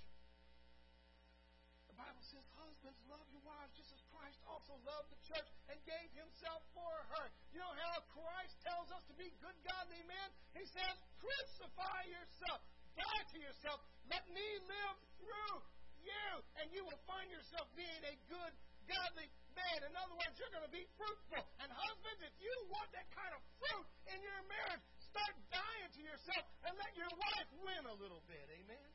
[1.88, 3.99] The Bible says, Husbands, love your wives just as
[4.30, 7.26] Christ also loved the church and gave himself for her.
[7.50, 10.30] You know how Christ tells us to be good, godly men?
[10.54, 12.62] He says, Crucify yourself,
[12.94, 15.66] die to yourself, let me live through
[16.06, 16.30] you,
[16.62, 18.54] and you will find yourself being a good,
[18.86, 19.90] godly man.
[19.90, 21.42] In other words, you're going to be fruitful.
[21.66, 26.02] And husbands, if you want that kind of fruit in your marriage, start dying to
[26.06, 28.46] yourself and let your wife win a little bit.
[28.62, 28.90] Amen?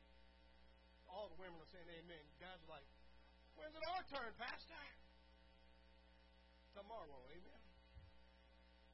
[1.11, 2.23] All the women are saying amen.
[2.39, 2.87] Guys are like,
[3.59, 4.79] when's it our turn, Pastor?
[6.75, 7.63] Tomorrow, amen.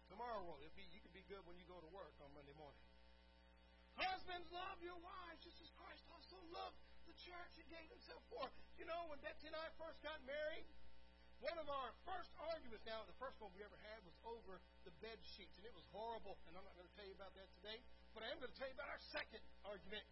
[0.05, 2.77] Tomorrow, be, you can be good when you go to work on Monday morning.
[3.97, 6.77] Husbands, love your wives just as Christ also loved
[7.09, 8.45] the church and gave himself for.
[8.77, 10.69] You know, when Betsy and I first got married,
[11.41, 14.93] one of our first arguments, now the first one we ever had was over the
[15.01, 17.49] bed sheets, and it was horrible, and I'm not going to tell you about that
[17.65, 17.82] today,
[18.13, 20.05] but I am going to tell you about our second argument.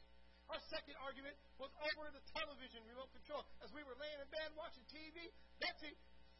[0.50, 3.46] Our second argument was over the television remote control.
[3.62, 5.30] As we were laying in bed watching TV,
[5.62, 5.94] Betsy,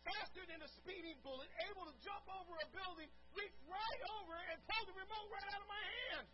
[0.06, 4.58] faster than a speeding bullet, able to jump over a building, reach right over and
[4.68, 6.28] pull the remote right out of my hand.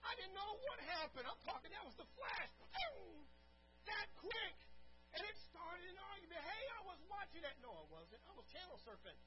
[0.00, 1.26] I didn't know what happened.
[1.28, 2.50] I'm talking, that was the flash.
[2.58, 3.24] Boom!
[3.86, 4.56] That quick.
[5.14, 6.40] And it started an argument.
[6.40, 7.58] Hey, I was watching that.
[7.60, 8.22] No, I wasn't.
[8.30, 9.18] I was channel surfing.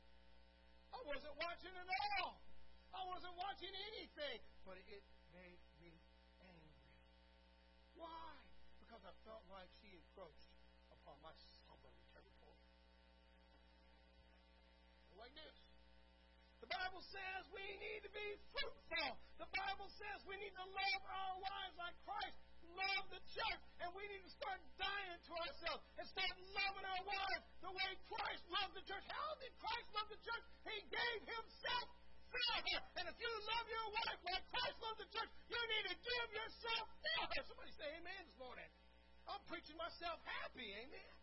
[0.93, 1.87] I wasn't watching at
[2.23, 2.39] all.
[2.93, 4.39] I wasn't watching anything.
[4.63, 5.03] But it
[5.35, 5.91] made me
[6.39, 6.87] angry.
[7.99, 8.31] Why?
[8.79, 9.67] Because I felt like
[16.73, 19.11] Bible says we need to be fruitful.
[19.37, 22.37] The Bible says we need to love our wives like Christ
[22.73, 23.61] loved the church.
[23.81, 27.89] And we need to start dying to ourselves and start loving our wives the way
[28.09, 29.05] Christ loved the church.
[29.05, 30.45] How did Christ love the church?
[30.65, 31.87] He gave himself
[32.33, 32.79] for her.
[32.97, 36.27] And if you love your wife like Christ loved the church, you need to give
[36.33, 37.41] yourself for her.
[37.45, 38.69] Somebody say amen this morning.
[39.29, 41.13] I'm preaching myself happy, amen.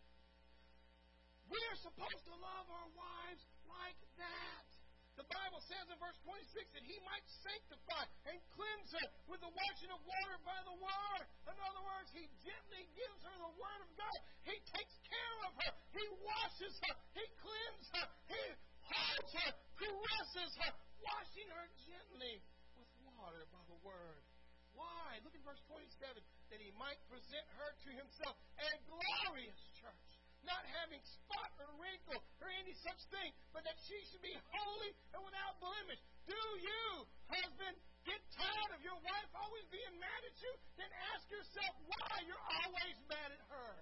[1.50, 4.79] We're supposed to love our wives like that.
[5.20, 9.52] The Bible says in verse 26 that he might sanctify and cleanse her with the
[9.52, 11.24] washing of water by the word.
[11.44, 14.18] In other words, he gently gives her the word of God.
[14.48, 15.70] He takes care of her.
[15.92, 16.94] He washes her.
[17.12, 18.06] He cleanses her.
[18.32, 18.44] He
[18.88, 20.72] holds her, caresses her,
[21.04, 22.40] washing her gently
[22.80, 24.24] with water by the word.
[24.72, 25.20] Why?
[25.20, 26.16] Look at verse 27
[26.48, 30.09] that he might present her to himself a glorious church
[30.44, 34.90] not having spot or wrinkle or any such thing, but that she should be holy
[35.14, 36.00] and without blemish.
[36.24, 36.84] Do you,
[37.28, 37.76] husband,
[38.06, 40.52] get tired of your wife always being mad at you?
[40.80, 43.72] Then ask yourself why you're always mad at her.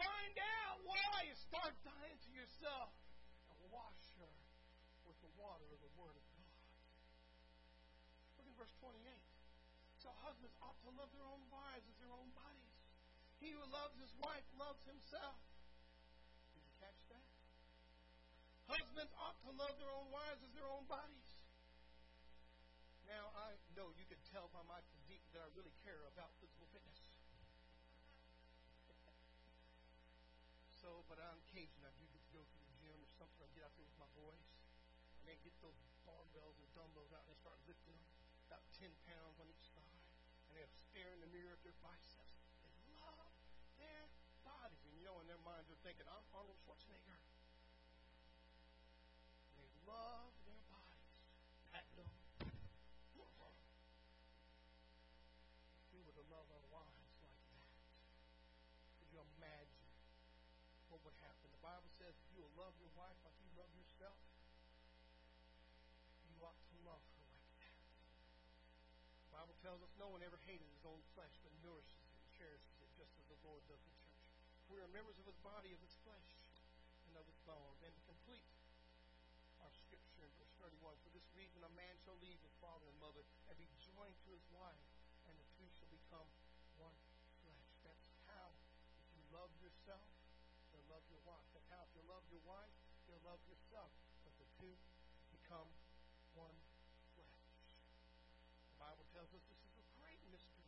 [0.00, 2.90] Find out why and start dying to yourself
[3.48, 4.34] and wash her
[5.06, 6.52] with the water of the Word of God.
[8.36, 8.98] Look at verse 28.
[10.02, 12.61] So husbands ought to love their own wives as their own bodies.
[13.42, 15.42] He who loves his wife loves himself.
[16.54, 17.26] Did you catch that?
[18.70, 21.26] Husbands ought to love their own wives as their own bodies.
[23.10, 26.70] Now, I know you can tell by my physique that I really care about physical
[26.70, 27.10] fitness.
[30.78, 33.42] so, but on occasion, I do get to go to the gym or something.
[33.42, 34.46] I get out there with my boys.
[35.18, 38.06] And they get those barbells or dumbbells out and they start lifting them,
[38.46, 39.98] about 10 pounds on each side.
[40.46, 42.21] And they stare in the mirror at their biceps
[45.82, 47.18] thinking, I'm Arnold Schwarzenegger.
[49.58, 51.10] They love their bodies.
[51.74, 52.06] Pat them.
[55.90, 57.74] We were to love our wives like that,
[59.02, 59.90] could you imagine
[60.88, 61.50] what would happen?
[61.50, 64.22] The Bible says you will love your wife like you love yourself,
[66.30, 67.76] you ought to love her like that.
[69.28, 72.30] The Bible tells us no one ever hated his own flesh, but nourishes it and
[72.38, 74.01] cherishes it just as the Lord does the
[74.72, 76.32] we are members of his body, of his flesh,
[77.04, 77.84] and of his bones.
[77.84, 78.48] And to complete
[79.60, 82.96] our scripture in verse 31, for this reason a man shall leave his father and
[82.96, 83.20] mother
[83.52, 84.80] and be joined to his wife,
[85.28, 86.24] and the two shall become
[86.80, 86.96] one
[87.44, 87.68] flesh.
[87.84, 88.56] That's how,
[89.04, 90.08] if you love yourself,
[90.72, 91.44] you'll love your wife.
[91.52, 92.72] That's how, if you love your wife,
[93.04, 93.92] you'll love yourself.
[94.24, 94.72] But the two
[95.36, 95.68] become
[96.32, 96.56] one
[97.12, 97.44] flesh.
[98.72, 100.62] The Bible tells us this is a great mystery.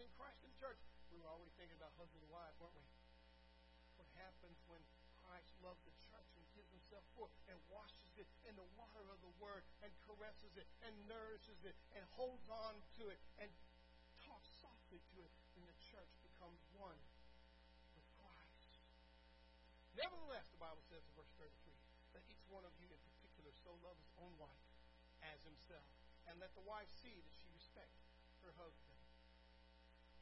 [0.00, 0.99] husband in Christ in church.
[1.70, 2.82] Thinking about husband and wife, weren't we?
[3.94, 4.82] What happens when
[5.22, 9.06] Christ loves the church and gives himself for it and washes it in the water
[9.06, 13.46] of the word and caresses it and nourishes it and holds on to it and
[14.18, 16.98] talks softly to it, then the church becomes one
[17.94, 18.82] with Christ.
[19.94, 21.54] Nevertheless, the Bible says in verse 33,
[22.18, 24.66] that each one of you in particular so love his own wife
[25.22, 25.86] as himself.
[26.26, 27.94] And let the wife see that she respect
[28.42, 28.99] her husband.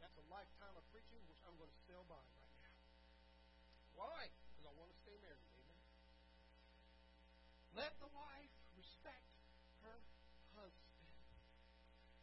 [0.09, 2.80] That's a lifetime of preaching which I'm going to sell by right now.
[3.92, 4.32] Why?
[4.48, 5.44] Because I want to stay married.
[5.52, 5.84] Amen.
[7.76, 9.28] Let the wife respect
[9.84, 10.00] her
[10.56, 11.12] husband.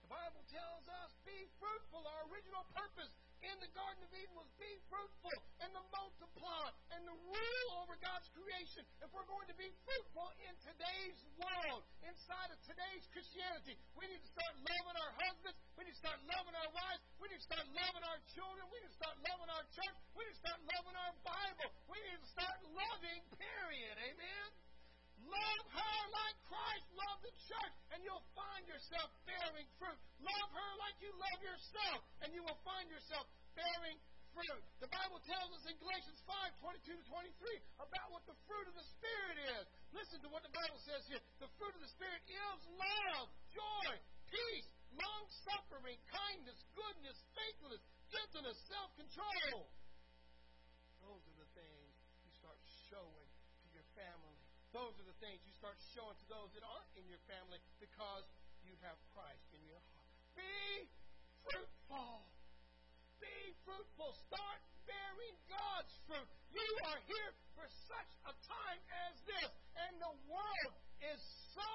[0.01, 2.09] The Bible tells us be fruitful.
[2.09, 3.13] Our original purpose
[3.45, 6.65] in the Garden of Eden was be fruitful and to multiply
[6.97, 8.81] and to rule over God's creation.
[9.05, 14.21] If we're going to be fruitful in today's world, inside of today's Christianity, we need
[14.21, 15.57] to start loving our husbands.
[15.77, 17.01] We need to start loving our wives.
[17.21, 18.63] We need to start loving our children.
[18.73, 19.97] We need to start loving our church.
[20.17, 21.69] We need to start loving our Bible.
[21.85, 23.95] We need to start loving, period.
[24.09, 24.47] Amen?
[25.25, 29.99] Love her like Christ loved the church, and you'll find yourself bearing fruit.
[30.21, 33.25] Love her like you love yourself, and you will find yourself
[33.57, 33.97] bearing
[34.35, 34.63] fruit.
[34.83, 38.75] The Bible tells us in Galatians 5 22 to 23 about what the fruit of
[38.75, 39.65] the Spirit is.
[39.95, 41.23] Listen to what the Bible says here.
[41.39, 43.89] The fruit of the Spirit is love, joy,
[44.27, 49.71] peace, long suffering, kindness, goodness, faithfulness, gentleness, self control.
[54.75, 58.27] Those are the things you start showing to those that aren't in your family because
[58.67, 60.11] you have Christ in your heart.
[60.35, 60.91] Be
[61.47, 62.27] fruitful.
[63.23, 64.11] Be fruitful.
[64.27, 66.27] Start bearing God's fruit.
[66.51, 69.47] You are here for such a time as this.
[69.79, 70.75] And the world
[71.07, 71.23] is
[71.55, 71.71] so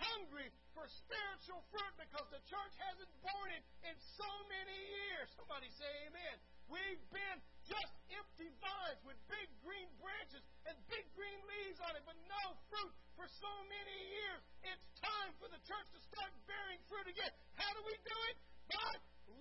[0.00, 5.28] hungry for spiritual fruit because the church hasn't borne it in so many years.
[5.36, 6.40] Somebody say amen.
[6.68, 12.04] We've been just empty vines with big green branches and big green leaves on it,
[12.04, 14.40] but no fruit for so many years.
[14.68, 17.32] It's time for the church to start bearing fruit again.
[17.56, 18.36] How do we do it?
[18.68, 18.92] By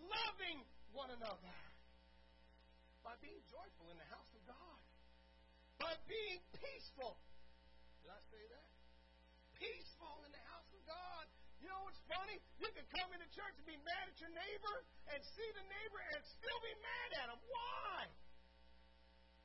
[0.07, 0.63] loving
[0.95, 1.55] one another.
[3.03, 4.79] By being joyful in the house of God.
[5.83, 7.19] By being peaceful.
[8.03, 8.71] Did I say that?
[9.59, 10.46] Peaceful in the.
[11.67, 12.39] You know what's funny?
[12.63, 14.75] You can come into church and be mad at your neighbor
[15.11, 17.39] and see the neighbor and still be mad at him.
[17.43, 18.07] Why?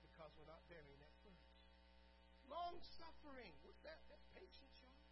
[0.07, 1.43] Because we're not bearing that fruit.
[2.47, 3.51] Long suffering.
[3.67, 3.99] What's that?
[4.07, 5.03] That's patience, y'all.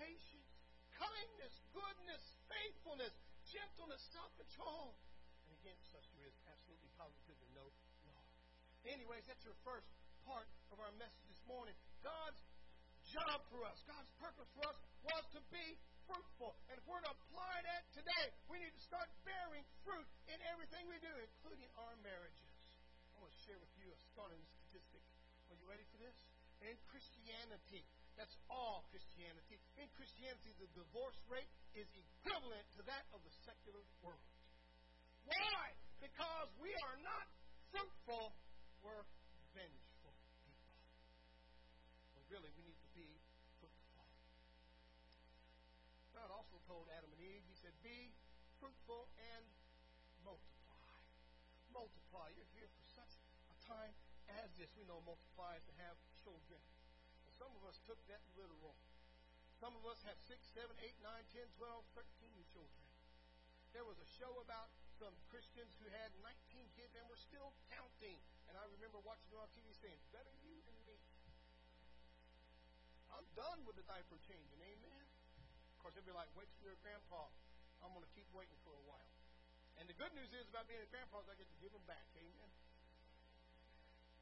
[0.00, 0.48] Patience,
[0.96, 3.12] kindness, goodness, faithfulness,
[3.52, 4.96] gentleness, self control.
[5.44, 7.68] And against such there is absolutely positively no
[8.08, 8.24] law.
[8.88, 9.84] Anyways, that's your first
[10.24, 11.76] part of our message this morning.
[12.00, 12.40] God's
[13.12, 15.76] job for us, God's purpose for us was to be
[16.06, 16.52] fruitful.
[16.70, 20.86] And if we're to apply that today, we need to start bearing fruit in everything
[20.88, 22.50] we do, including our marriages.
[23.14, 25.02] I want to share with you a stunning statistic.
[25.50, 26.16] Are you ready for this?
[26.62, 27.82] In Christianity,
[28.14, 29.58] that's all Christianity.
[29.76, 34.22] In Christianity, the divorce rate is equivalent to that of the secular world.
[35.26, 35.74] Why?
[35.98, 37.26] Because we are not
[37.74, 38.30] fruitful,
[38.82, 39.06] we're
[39.54, 40.14] vengeful
[40.46, 40.70] people.
[42.14, 43.10] Well, really, we need to be
[43.58, 44.06] fruitful.
[46.14, 48.16] God also told Adam and Eve, He said, Be
[48.56, 49.44] fruitful and
[50.24, 50.96] multiply.
[51.68, 52.32] Multiply.
[52.32, 53.12] You're here for such
[53.52, 53.92] a time
[54.40, 54.72] as this.
[54.72, 56.64] We know multiply is to have children.
[57.28, 58.72] And some of us took that literal.
[59.60, 62.88] Some of us have six, seven, eight, nine, ten, twelve, thirteen children.
[63.76, 68.20] There was a show about some Christians who had 19 kids and were still counting.
[68.48, 71.00] And I remember watching it on TV saying, better you than me.
[73.12, 74.60] I'm done with the diaper changing.
[74.60, 75.01] Amen.
[75.82, 77.26] Course, they'll be like, wait till you're a grandpa.
[77.82, 79.10] I'm going to keep waiting for a while.
[79.82, 81.82] And the good news is about being a grandpa is I get to give them
[81.90, 82.06] back.
[82.14, 82.50] Amen.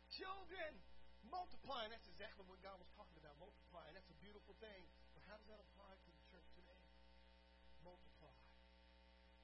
[0.08, 0.72] Children
[1.28, 1.92] multiplying.
[1.92, 3.36] That's exactly what God was talking about.
[3.36, 3.92] Multiplying.
[3.92, 4.88] That's a beautiful thing.
[5.12, 6.80] But how does that apply to the church today?
[7.84, 8.32] Multiply.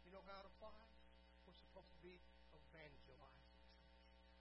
[0.09, 0.97] You know how it applies?
[1.45, 2.17] We're supposed to be
[2.57, 3.61] evangelizing.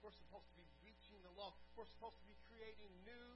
[0.00, 1.60] We're supposed to be reaching the lost.
[1.76, 3.28] We're supposed to be creating new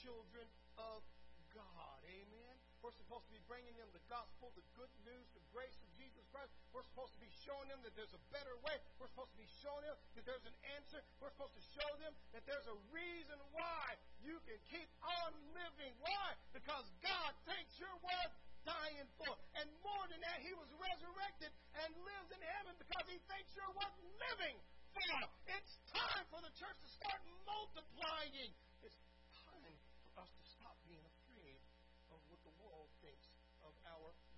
[0.00, 0.48] children
[0.80, 1.04] of
[1.52, 2.00] God.
[2.08, 2.55] Amen.
[2.86, 6.22] We're supposed to be bringing them the gospel, the good news, the grace of Jesus
[6.30, 6.54] Christ.
[6.70, 8.78] We're supposed to be showing them that there's a better way.
[9.02, 11.02] We're supposed to be showing them that there's an answer.
[11.18, 15.98] We're supposed to show them that there's a reason why you can keep on living.
[15.98, 16.38] Why?
[16.54, 19.34] Because God thinks you're worth dying for.
[19.58, 21.50] And more than that, He was resurrected
[21.82, 23.98] and lives in heaven because He thinks you're worth
[24.30, 24.62] living
[24.94, 25.18] for.
[25.58, 27.18] It's time for the church to start
[27.50, 28.54] multiplying.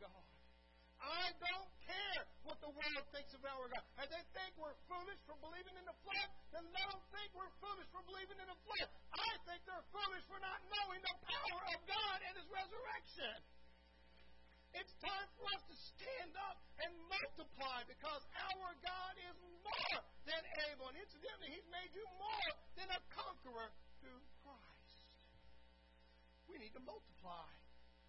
[0.01, 0.25] God.
[0.99, 3.85] I don't care what the world thinks of our God.
[4.03, 7.55] and they think we're foolish for believing in the flesh, then let them think we're
[7.63, 8.91] foolish for believing in the flesh.
[9.15, 13.37] I think they're foolish for not knowing the power of God and His resurrection.
[14.75, 18.23] It's time for us to stand up and multiply because
[18.53, 20.93] our God is more than able.
[20.93, 23.71] And incidentally, He's made you more than a conqueror
[24.03, 25.09] through Christ.
[26.51, 27.49] We need to multiply.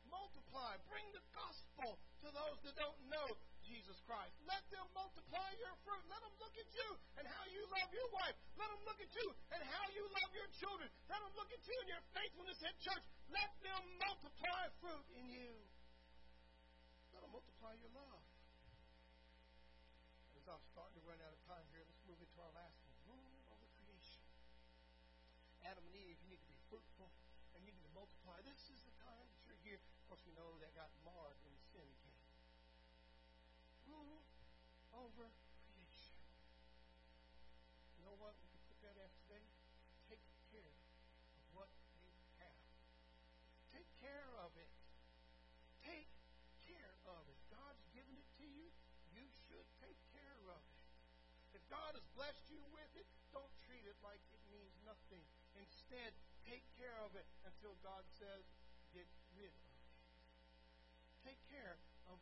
[0.10, 0.78] Multiply.
[0.90, 3.28] Bring the gospel to those that don't know
[3.64, 4.34] Jesus Christ.
[4.50, 6.04] Let them multiply your fruit.
[6.10, 6.90] Let them look at you
[7.22, 8.34] and how you love your wife.
[8.58, 10.90] Let them look at you and how you love your children.
[11.06, 13.06] Let them look at you and your faithfulness at church.
[13.30, 15.54] Let them multiply fruit in you
[17.14, 18.26] Let them multiply your love.
[20.34, 23.46] As I'm starting to run out of time here, let's move into our last rule
[23.54, 24.26] over creation.
[25.62, 27.14] Adam and Eve, you need to be fruitful
[27.54, 28.42] and you need to multiply.
[28.42, 29.82] This is the time that you're here.
[30.10, 32.26] Course, we know that got marred when sin came.
[33.86, 34.26] Rule
[34.90, 35.30] over
[35.70, 36.18] creation.
[37.94, 38.34] You know what?
[38.42, 39.46] We can put that as today.
[40.10, 42.10] Take care of what you
[42.42, 42.58] have.
[43.70, 44.74] Take care of it.
[45.86, 46.10] Take
[46.66, 47.38] care of it.
[47.54, 48.66] God's given it to you.
[49.14, 50.82] You should take care of it.
[51.54, 55.22] If God has blessed you with it, don't treat it like it means nothing.
[55.54, 56.18] Instead,
[56.50, 58.42] take care of it until God says,
[58.90, 59.06] get
[59.38, 59.69] rid of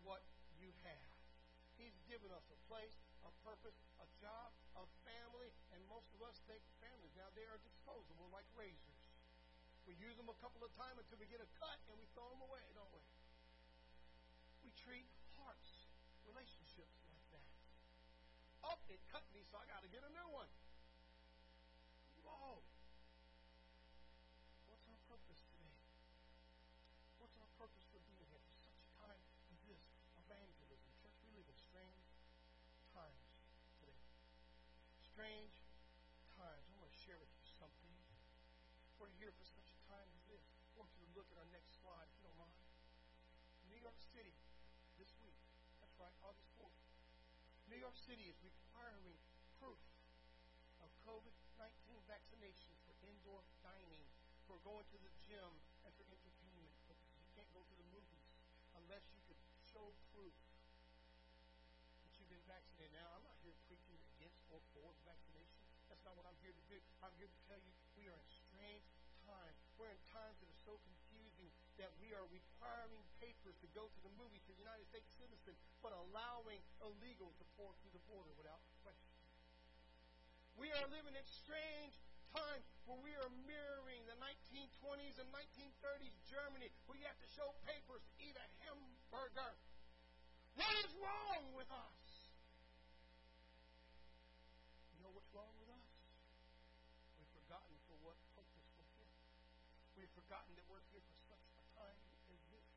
[0.08, 0.24] what
[0.56, 1.16] you have.
[1.76, 2.96] He's given us a place,
[3.28, 7.60] a purpose, a job, a family, and most of us think families now they are
[7.62, 9.04] disposable like razors.
[9.84, 12.28] We use them a couple of times until we get a cut and we throw
[12.32, 13.04] them away, don't we?
[14.64, 15.88] We treat hearts,
[16.28, 17.52] relationships like that.
[18.68, 20.50] Oh, it cut me, so I got to get a new one.
[35.28, 35.60] Strange
[36.40, 36.72] times.
[36.72, 37.92] I want to share with you something.
[38.96, 40.40] We're here for such a time as this.
[40.72, 42.56] I want you to look at our next slide, if you don't mind.
[43.68, 44.32] New York City,
[44.96, 45.36] this week.
[45.84, 46.80] That's right, August 4th.
[47.68, 49.20] New York City is requiring
[49.60, 49.84] proof
[50.80, 51.76] of COVID 19
[52.08, 54.08] vaccination for indoor dining,
[54.48, 56.72] for going to the gym, and for entertainment.
[56.88, 58.32] But you can't go to the movies
[58.80, 60.32] unless you could show proof
[62.48, 62.96] vaccinated.
[62.96, 65.62] Now, I'm not here preaching against or for vaccination.
[65.92, 66.80] That's not what I'm here to do.
[67.04, 68.88] I'm here to tell you we are in strange
[69.28, 69.60] times.
[69.76, 74.00] We're in times that are so confusing that we are requiring papers to go to
[74.02, 78.64] the movies for United States citizens, but allowing illegals to pour through the border without
[78.82, 79.14] question.
[80.58, 81.94] We are living in strange
[82.34, 87.54] times where we are mirroring the 1920s and 1930s Germany, where you have to show
[87.68, 89.54] papers to eat a hamburger.
[90.58, 92.07] What is wrong with us?
[100.28, 102.68] Forgotten that we're here for such a time as this.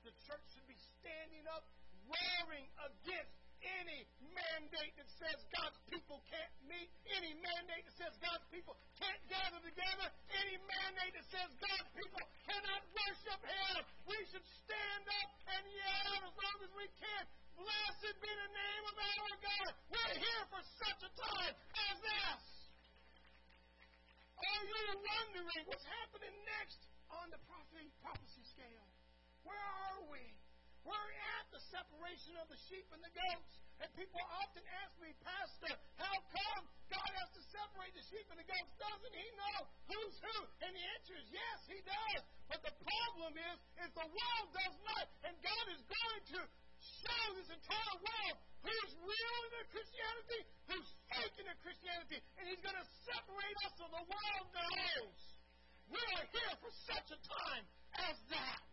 [0.00, 1.68] the church should be standing up,
[2.08, 8.48] roaring against any mandate that says God's people can't meet, any mandate that says God's
[8.48, 10.08] people can't gather together,
[10.40, 13.76] any mandate that says God's people cannot worship Him.
[14.08, 17.22] We should stand up and yell as long as we can.
[17.60, 19.68] Blessed be the name of our God.
[19.92, 22.55] We're here for such a time as this.
[24.46, 26.80] Are you wondering what's happening next
[27.10, 28.86] on the prophecy, prophecy scale?
[29.42, 30.22] Where are we?
[30.86, 33.52] We're at the separation of the sheep and the goats.
[33.82, 38.38] And people often ask me, Pastor, how come God has to separate the sheep and
[38.38, 38.72] the goats?
[38.78, 39.58] Doesn't He know
[39.90, 40.36] who's who?
[40.62, 42.22] And the answer is yes, He does.
[42.48, 45.06] But the problem is, is the world does not.
[45.26, 46.40] And God is going to
[47.02, 52.18] show this entire world who's real in their Christianity, who's fake in their Christianity.
[52.38, 55.18] And He's going to separate us so the world knows.
[55.86, 57.64] We are here for such a time
[58.10, 58.66] as that.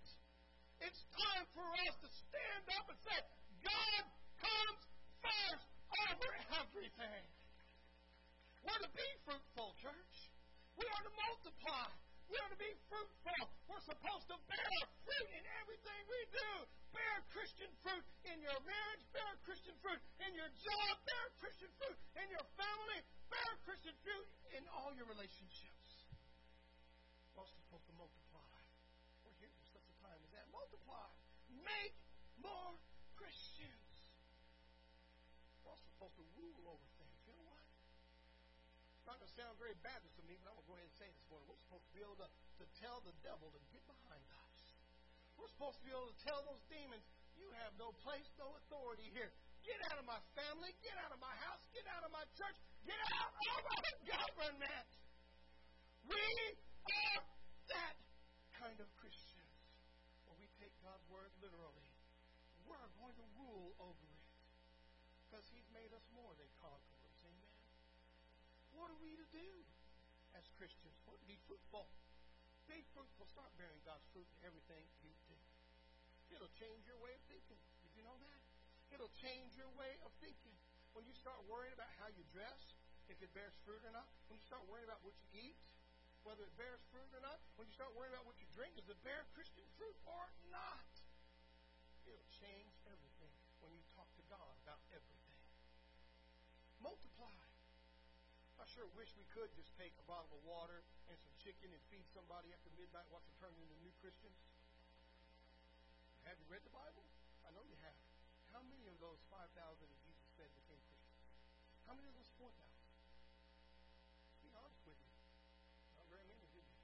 [0.81, 3.17] It's time for us to stand up and say,
[3.63, 4.03] God
[4.41, 4.79] comes
[5.21, 5.67] first
[6.09, 7.23] over everything.
[8.65, 10.15] We're to be fruitful, church.
[10.75, 12.02] We are to multiply.
[12.31, 13.41] We are to be fruitful.
[13.69, 16.49] We're supposed to bear fruit in everything we do.
[16.93, 19.03] Bear Christian fruit in your marriage.
[19.13, 20.93] Bear Christian fruit in your job.
[21.05, 22.99] Bear Christian fruit in your family.
[23.29, 26.05] Bear Christian fruit in all your relationships.
[27.33, 28.53] We're supposed to multiply
[29.25, 30.45] We're here for such a time as that.
[30.53, 31.09] multiply.
[31.49, 31.97] Make
[32.37, 32.77] more
[33.17, 33.89] Christians.
[35.65, 37.17] We're supposed to rule over things.
[37.25, 37.65] You know what?
[39.01, 40.87] It's not going to sound very Baptist to me, but I'm going to go ahead
[40.87, 41.02] and say
[41.33, 41.49] morning.
[41.49, 44.53] We're supposed to be able to, to tell the devil to get behind us.
[45.33, 47.01] We're supposed to be able to tell those demons,
[47.33, 49.33] you have no place, no authority here.
[49.65, 50.69] Get out of my family.
[50.85, 51.63] Get out of my house.
[51.73, 52.57] Get out of my church.
[52.85, 53.81] Get out of my
[54.13, 54.89] government.
[56.05, 57.23] We are
[57.73, 57.95] that
[58.53, 59.57] kind of Christians.
[60.29, 61.89] Where we take God's word literally.
[62.69, 64.27] We're going to rule over it.
[65.25, 67.17] Because He's made us more than conquerors.
[67.25, 67.57] Amen.
[68.77, 69.72] What are we to do
[70.57, 70.95] Christians?
[71.05, 71.89] What to be fruitful.
[72.69, 73.27] Be fruitful.
[73.27, 75.39] Start bearing God's fruit in everything you do.
[76.33, 77.59] It'll change your way of thinking.
[77.85, 78.39] Did you know that?
[78.89, 80.55] It'll change your way of thinking.
[80.93, 82.77] When you start worrying about how you dress,
[83.09, 85.57] if it bears fruit or not, when you start worrying about what you eat,
[86.23, 88.87] whether it bears fruit or not, when you start worrying about what you drink, does
[88.87, 90.23] it bear Christian fruit or
[90.53, 90.89] not?
[92.07, 95.41] It'll change everything when you talk to God about everything.
[96.79, 97.52] Multiply.
[98.63, 101.83] I sure wish we could just take a bottle of water and some chicken and
[101.91, 104.39] feed somebody after midnight, watch them turn into new Christians.
[106.23, 107.03] Have you read the Bible?
[107.43, 107.99] I know you have.
[108.55, 111.27] How many of those 5,000 that Jesus fed became Christians?
[111.83, 112.55] How many of those 4,000?
[114.47, 115.11] Be honest with you.
[115.99, 116.79] Not very many, did you?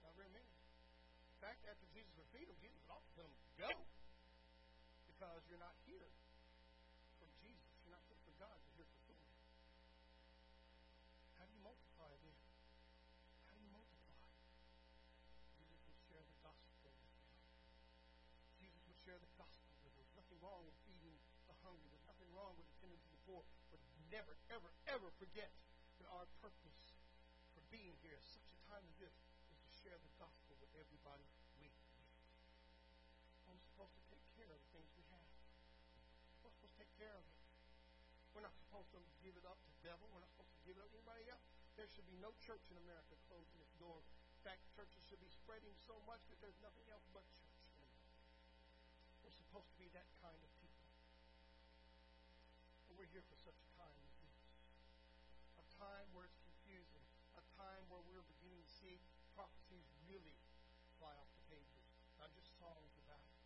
[0.00, 0.48] Not very many.
[0.48, 3.68] In fact, after Jesus would feed them, Jesus would often tell them, go.
[5.12, 6.08] Because you're not here
[23.30, 23.46] poor.
[23.70, 23.78] But
[24.10, 25.54] never, ever, ever forget
[26.02, 26.98] that our purpose
[27.54, 29.14] for being here at such a time as this
[29.54, 31.22] is to share the gospel with everybody
[31.62, 31.78] we meet.
[33.46, 35.30] I'm supposed to take care of the things we have.
[35.30, 37.38] We're supposed to take care of it.
[38.34, 40.10] We're not supposed to give it up to the devil.
[40.10, 41.46] We're not supposed to give it up to anybody else.
[41.78, 44.06] There should be no church in America closing its doors.
[44.10, 47.26] In fact, churches should be spreading so much that there's nothing else but
[47.74, 47.94] church.
[49.22, 50.50] We're supposed to be that kind of
[53.00, 54.44] we're here for such a time as this.
[55.56, 57.00] A time where it's confusing.
[57.32, 59.00] A time where we're beginning to see
[59.32, 60.36] prophecies really
[61.00, 61.88] fly off the pages.
[62.20, 63.40] Not just songs about it.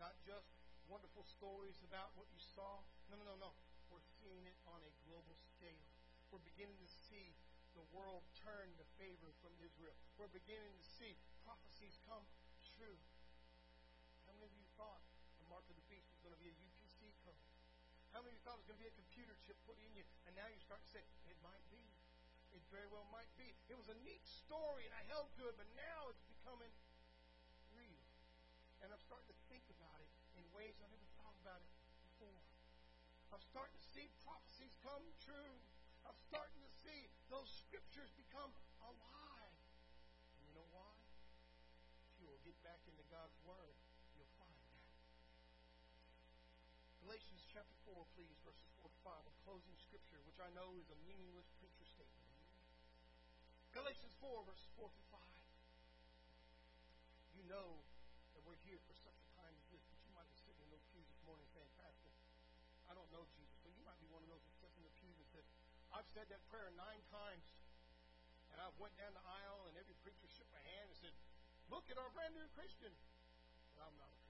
[0.00, 0.56] Not just
[0.88, 2.80] wonderful stories about what you saw.
[3.12, 3.52] No, no, no, no.
[3.92, 5.84] We're seeing it on a global scale.
[6.32, 7.36] We're beginning to see
[7.76, 9.92] the world turn the favor from Israel.
[10.16, 12.24] We're beginning to see prophecies come
[12.80, 12.96] true.
[14.24, 15.04] How many of you thought
[18.10, 19.90] How many of you thought it was going to be a computer chip put in
[19.94, 20.02] you?
[20.26, 21.82] And now you're starting to say, it might be.
[22.50, 23.54] It very well might be.
[23.70, 26.74] It was a neat story, and I held to it, but now it's becoming
[27.70, 28.02] real.
[28.82, 31.70] And I'm starting to think about it in ways I never thought about it
[32.02, 32.42] before.
[33.30, 35.54] I'm starting to see prophecies come true.
[36.02, 38.50] I'm starting to see those scriptures become
[38.82, 39.54] alive.
[40.34, 40.98] And you know why?
[42.10, 43.78] If you will get back into God's Word,
[47.10, 50.86] Galatians chapter 4, please, verses 4 to 5, a closing scripture, which I know is
[50.94, 52.22] a meaningless preacher statement.
[53.74, 55.18] Galatians 4, verses 4 through 5.
[57.34, 57.82] You know
[58.30, 60.70] that we're here for such a time as this, but you might be sitting in
[60.70, 62.14] those pews this morning saying, Pastor,
[62.86, 63.58] I don't know Jesus.
[63.58, 65.50] So you might be one of those that sits in the pew that says,
[65.90, 67.42] I've said that prayer nine times,
[68.54, 71.14] and I've went down the aisle, and every preacher shook my hand and said,
[71.74, 72.94] Look at our brand new Christian.
[73.74, 74.20] But I'm not a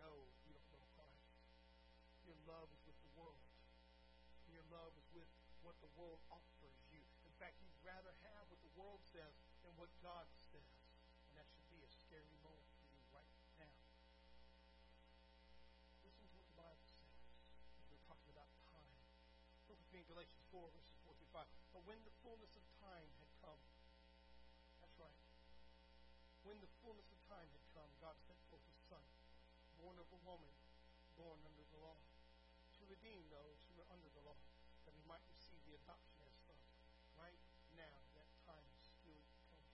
[0.00, 1.28] Know you don't know Christ.
[2.24, 3.44] Your love is with the world.
[4.48, 5.28] Your love is with
[5.60, 7.04] what the world offers you.
[7.28, 10.72] In fact, you'd rather have what the world says than what God says.
[11.28, 13.28] And that should be a scary moment for you right
[13.60, 13.76] now.
[16.00, 17.12] Listen to what the Bible says.
[17.92, 18.96] We're talking about time.
[19.68, 21.44] Look with me in Galatians 4, verses 4 through 5.
[21.76, 23.60] But when the fullness of time had come,
[24.80, 25.20] that's right.
[26.42, 27.19] When the fullness of
[30.24, 30.52] woman,
[31.16, 31.96] born under the law,
[32.78, 34.36] to redeem those who were under the law,
[34.84, 36.68] that we might receive the adoption as sons.
[37.16, 37.40] Right
[37.76, 39.72] now, that time is still coming.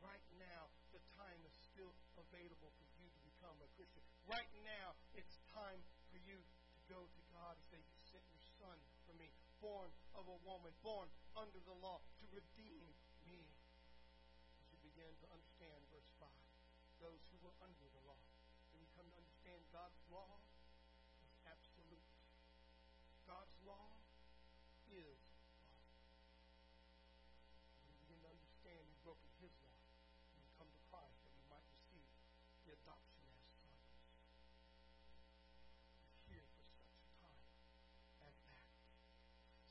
[0.00, 4.04] Right now, the time is still available for you to become a Christian.
[4.28, 5.80] Right now, it's time
[6.12, 8.76] for you to go to God and say, You sent your Son
[9.08, 12.84] for me, born of a woman, born under the law, to redeem
[13.28, 13.42] me.
[14.60, 16.28] As you begin to understand verse 5,
[17.00, 18.20] those who were under the law,
[19.76, 20.40] God's law
[21.20, 22.08] is absolute.
[23.28, 24.00] God's law
[24.88, 26.00] is law.
[27.84, 29.76] You begin to understand you've broken His law,
[30.32, 32.08] and you come to Christ that you might receive
[32.64, 33.84] the adoption as sons.
[36.24, 37.44] Here for such a time
[38.24, 38.64] as that.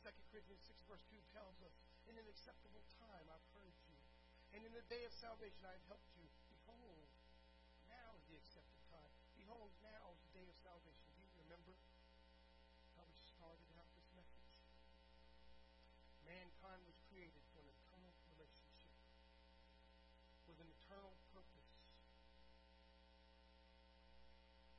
[0.05, 3.97] 2 Corinthians 76, verse 2 tells us, In an acceptable time I've heard you,
[4.53, 6.29] and in the day of salvation I've helped you.
[9.55, 11.07] Behold, now the day of salvation.
[11.15, 11.79] Do you remember
[12.99, 14.59] how we started out this message?
[16.27, 18.91] Mankind was created for an eternal relationship
[20.43, 21.71] with an eternal purpose.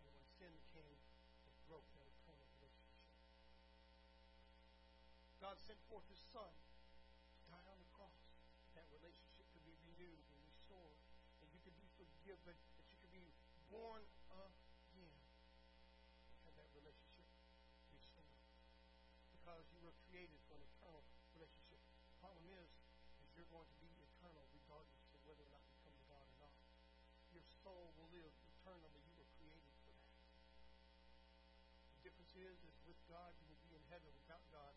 [0.04, 1.00] And when sin came,
[1.48, 3.16] it broke that eternal relationship.
[5.40, 8.28] God sent forth His Son to die on the cross.
[8.76, 11.00] That relationship could be renewed and restored,
[11.40, 13.32] and you could be forgiven, that you could be
[13.72, 15.16] born again
[16.24, 17.28] and have that relationship
[17.92, 18.40] restored.
[19.56, 21.00] Because you were created for an eternal
[21.32, 21.80] relationship.
[21.80, 22.68] The problem is,
[23.24, 26.28] is you're going to be eternal regardless of whether or not you come to God
[26.28, 26.52] or not.
[27.32, 29.00] Your soul will live eternally.
[29.00, 30.12] You were created for that.
[31.88, 34.12] The difference is, is with God you will be in heaven.
[34.28, 34.76] Without God,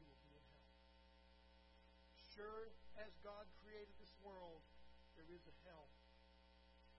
[0.00, 0.64] you will be in hell.
[2.16, 4.64] Sure as God created this world,
[5.20, 5.92] there is a hell.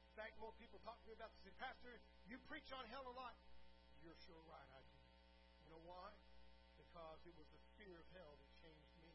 [0.05, 1.49] In fact, more people talk to me about this.
[1.49, 1.97] Say, Pastor,
[2.29, 3.33] you preach on hell a lot.
[4.05, 5.01] You're sure right, I do.
[5.65, 6.13] You know why?
[6.97, 9.13] Because it was the fear of hell that changed me.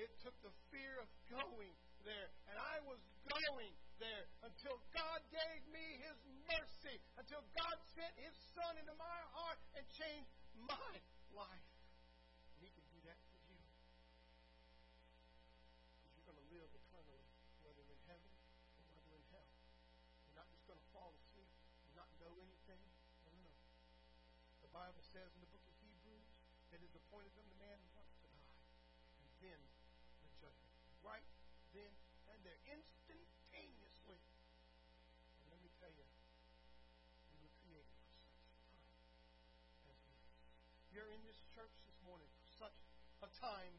[0.00, 1.76] It took the fear of going
[2.08, 6.16] there, and I was going there until God gave me His
[6.48, 10.92] mercy, until God sent His Son into my heart and changed my
[11.36, 11.68] life.
[12.64, 13.60] He can do that for you.
[16.16, 17.28] You're going to live eternally,
[17.60, 18.32] whether in heaven
[18.80, 19.52] or whether in hell.
[20.24, 21.52] You're not just going to fall asleep
[21.92, 22.80] not know anything.
[24.64, 25.73] The Bible says in the book of
[26.84, 28.52] is appointed unto man once to die,
[29.16, 29.60] and then
[30.20, 30.76] the judgment.
[31.00, 31.24] Right
[31.72, 31.88] then
[32.28, 34.20] and there, instantaneously.
[34.20, 36.04] And let me tell you,
[37.32, 40.24] we were created for such a time as this.
[40.92, 42.76] You're in this church this morning for such
[43.24, 43.74] a time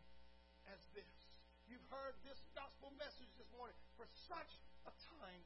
[0.65, 1.37] as this.
[1.69, 4.57] You've heard this gospel message this morning for such
[4.89, 5.41] a time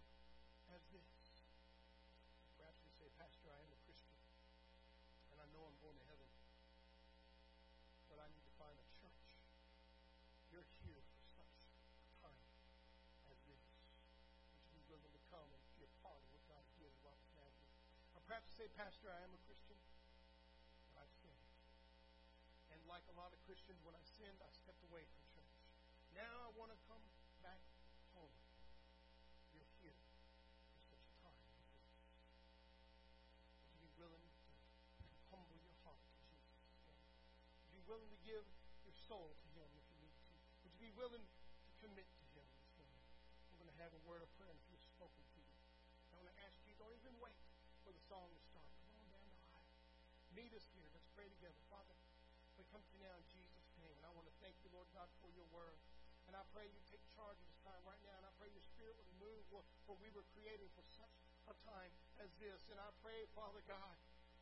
[18.59, 19.79] say, Pastor, I am a Christian,
[20.91, 21.47] but I've sinned.
[22.75, 25.55] And like a lot of Christians, when I sinned, I stepped away from church.
[26.11, 26.99] Now I want to come
[27.39, 27.63] back
[28.11, 28.35] home.
[29.55, 29.95] You're here
[30.75, 31.39] for such a time.
[33.71, 36.59] Would you be willing to humble your heart to Jesus?
[37.63, 38.43] Would you be willing to give
[38.83, 40.27] your soul to Him if you need to?
[40.67, 42.43] Would you be willing to commit to Him?
[43.55, 44.51] We're going to have a word of prayer
[48.09, 48.65] song to start.
[48.81, 49.69] Come on down the aisle.
[50.33, 50.89] Meet us here.
[50.97, 51.61] Let's pray together.
[51.69, 51.93] Father,
[52.57, 54.89] we come to you now in Jesus' name, and I want to thank you, Lord
[54.97, 55.77] God, for your word.
[56.25, 58.65] And I pray you take charge of this time right now, and I pray your
[58.65, 59.61] spirit would move where
[60.01, 62.65] we were created for such a time as this.
[62.73, 63.93] And I pray, Father God,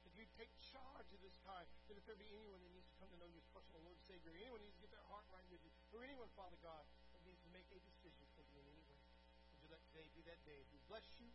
[0.08, 1.68] that you take charge of this time.
[1.92, 4.00] That if there be anyone that needs to come to know you as personal Lord
[4.00, 6.88] and Savior, anyone needs to get their heart right with you, or anyone, Father God,
[7.12, 9.04] that needs to make a decision for you in any way,
[9.52, 10.64] would you let today be that day?
[10.72, 11.28] We bless you,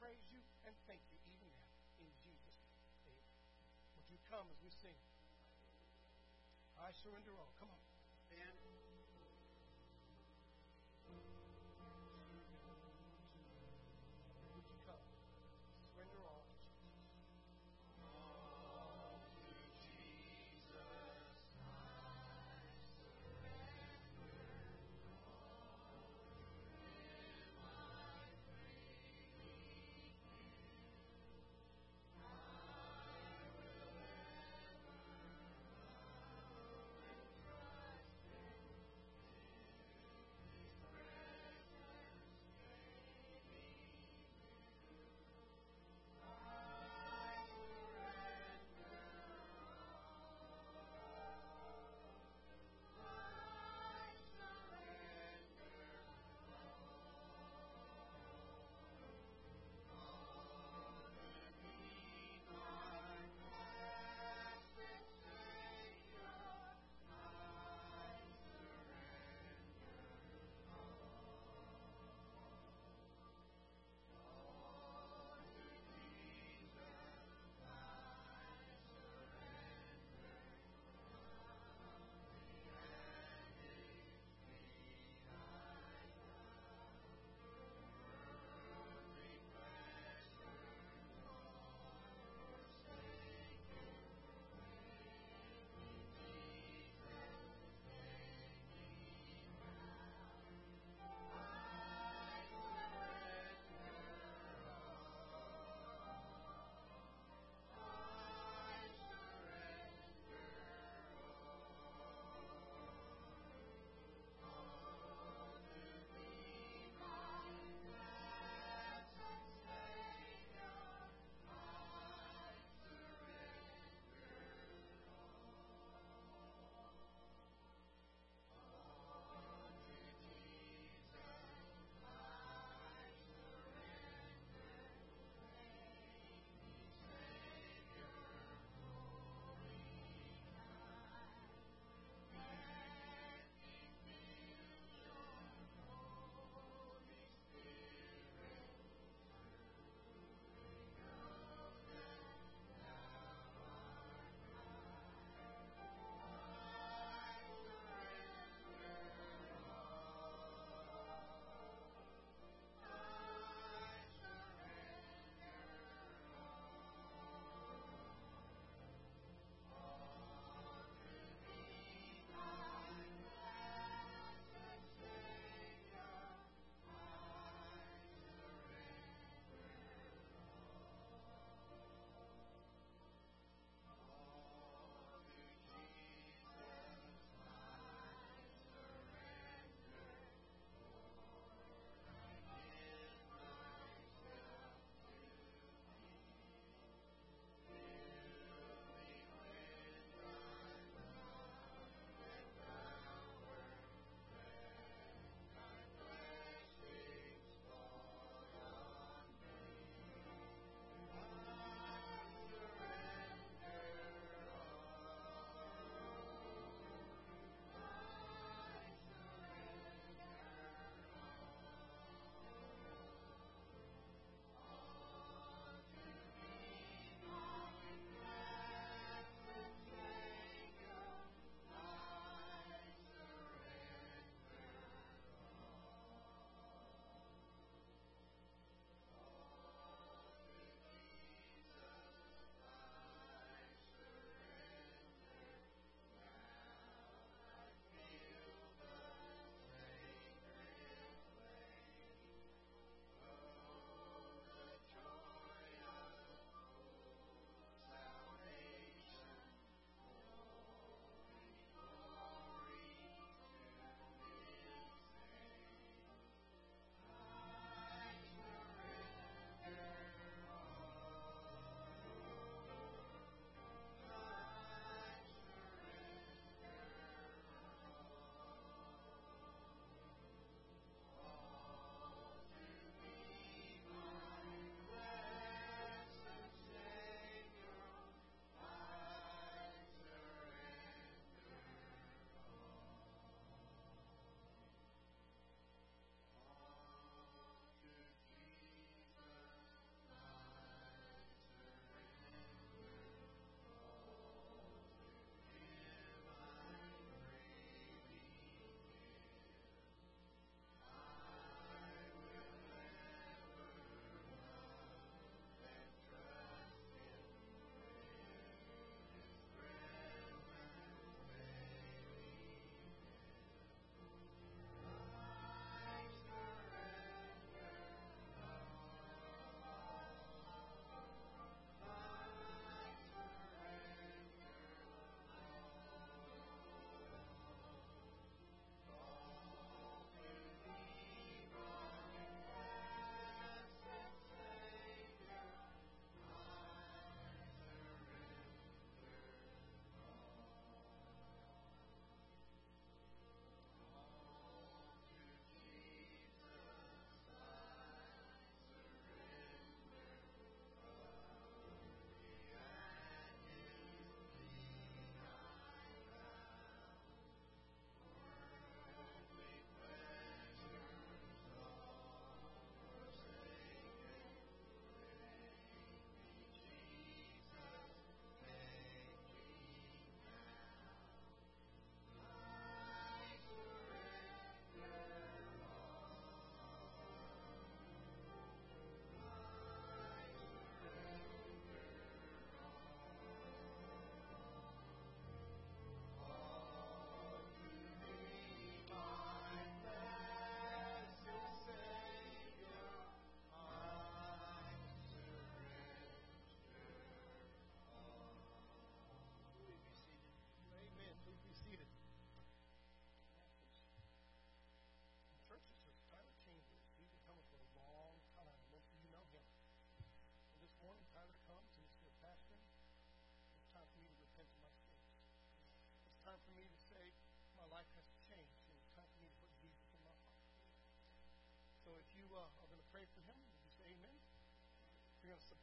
[0.00, 1.63] praise you, and thank you even now.
[4.34, 4.98] Come as we sing?
[6.74, 7.54] I surrender all.
[7.54, 7.78] Come on.
[8.26, 8.58] Stand.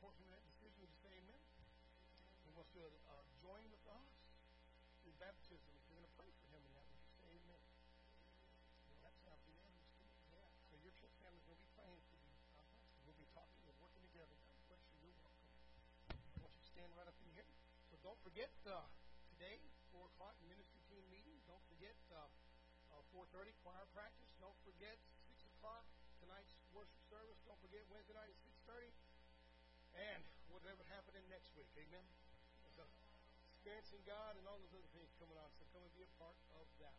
[0.01, 0.81] To support him that decision.
[0.81, 1.37] You say amen?
[2.41, 4.09] He wants to uh, join with us
[5.05, 5.61] in baptism.
[5.77, 7.61] If you're going to pray for him in that, would say amen?
[8.89, 10.09] Well, that sounds unanimous to me.
[10.33, 10.49] Yeah.
[10.73, 12.33] So your church family will be praying for you.
[12.33, 12.65] Uh-huh.
[13.05, 14.33] We'll be talking and working together.
[14.49, 15.05] God bless you.
[15.05, 15.53] You're welcome.
[16.09, 17.45] I want you to stand right up in here.
[17.93, 18.89] So don't forget uh,
[19.37, 19.61] today,
[19.93, 21.37] 4 o'clock ministry team meeting.
[21.45, 22.25] Don't forget uh,
[22.89, 24.33] uh, 4.30 choir practice.
[24.41, 24.97] Don't forget
[25.29, 25.85] 6 o'clock
[26.25, 27.37] tonight's worship service.
[27.45, 28.89] Don't forget Wednesday night at 6.30.
[30.01, 31.69] And whatever happening next week.
[31.77, 32.01] Amen.
[32.73, 32.89] So,
[33.53, 35.53] experiencing God and all those other things coming on.
[35.53, 36.97] So come and be a part of that.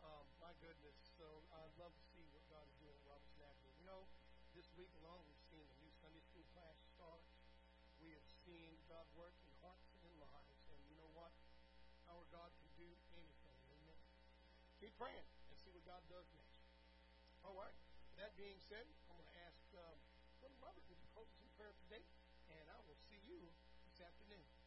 [0.00, 0.96] Um, my goodness.
[1.20, 3.76] So I'd love to see what God is doing at Roberts Nazareth.
[3.76, 4.08] You know,
[4.56, 7.20] this week alone we've seen a new Sunday school class start.
[8.00, 10.64] We have seen God work in hearts and lives.
[10.72, 11.36] And you know what?
[12.08, 12.88] Our God can do
[13.20, 13.60] anything.
[13.68, 14.00] Amen.
[14.80, 16.56] Keep praying and see what God does next.
[17.44, 17.76] All right.
[18.16, 20.00] That being said, I'm going to ask um,
[20.40, 22.00] Brother Robert, you close in prayer today?
[23.30, 23.46] You
[23.86, 24.59] this afternoon.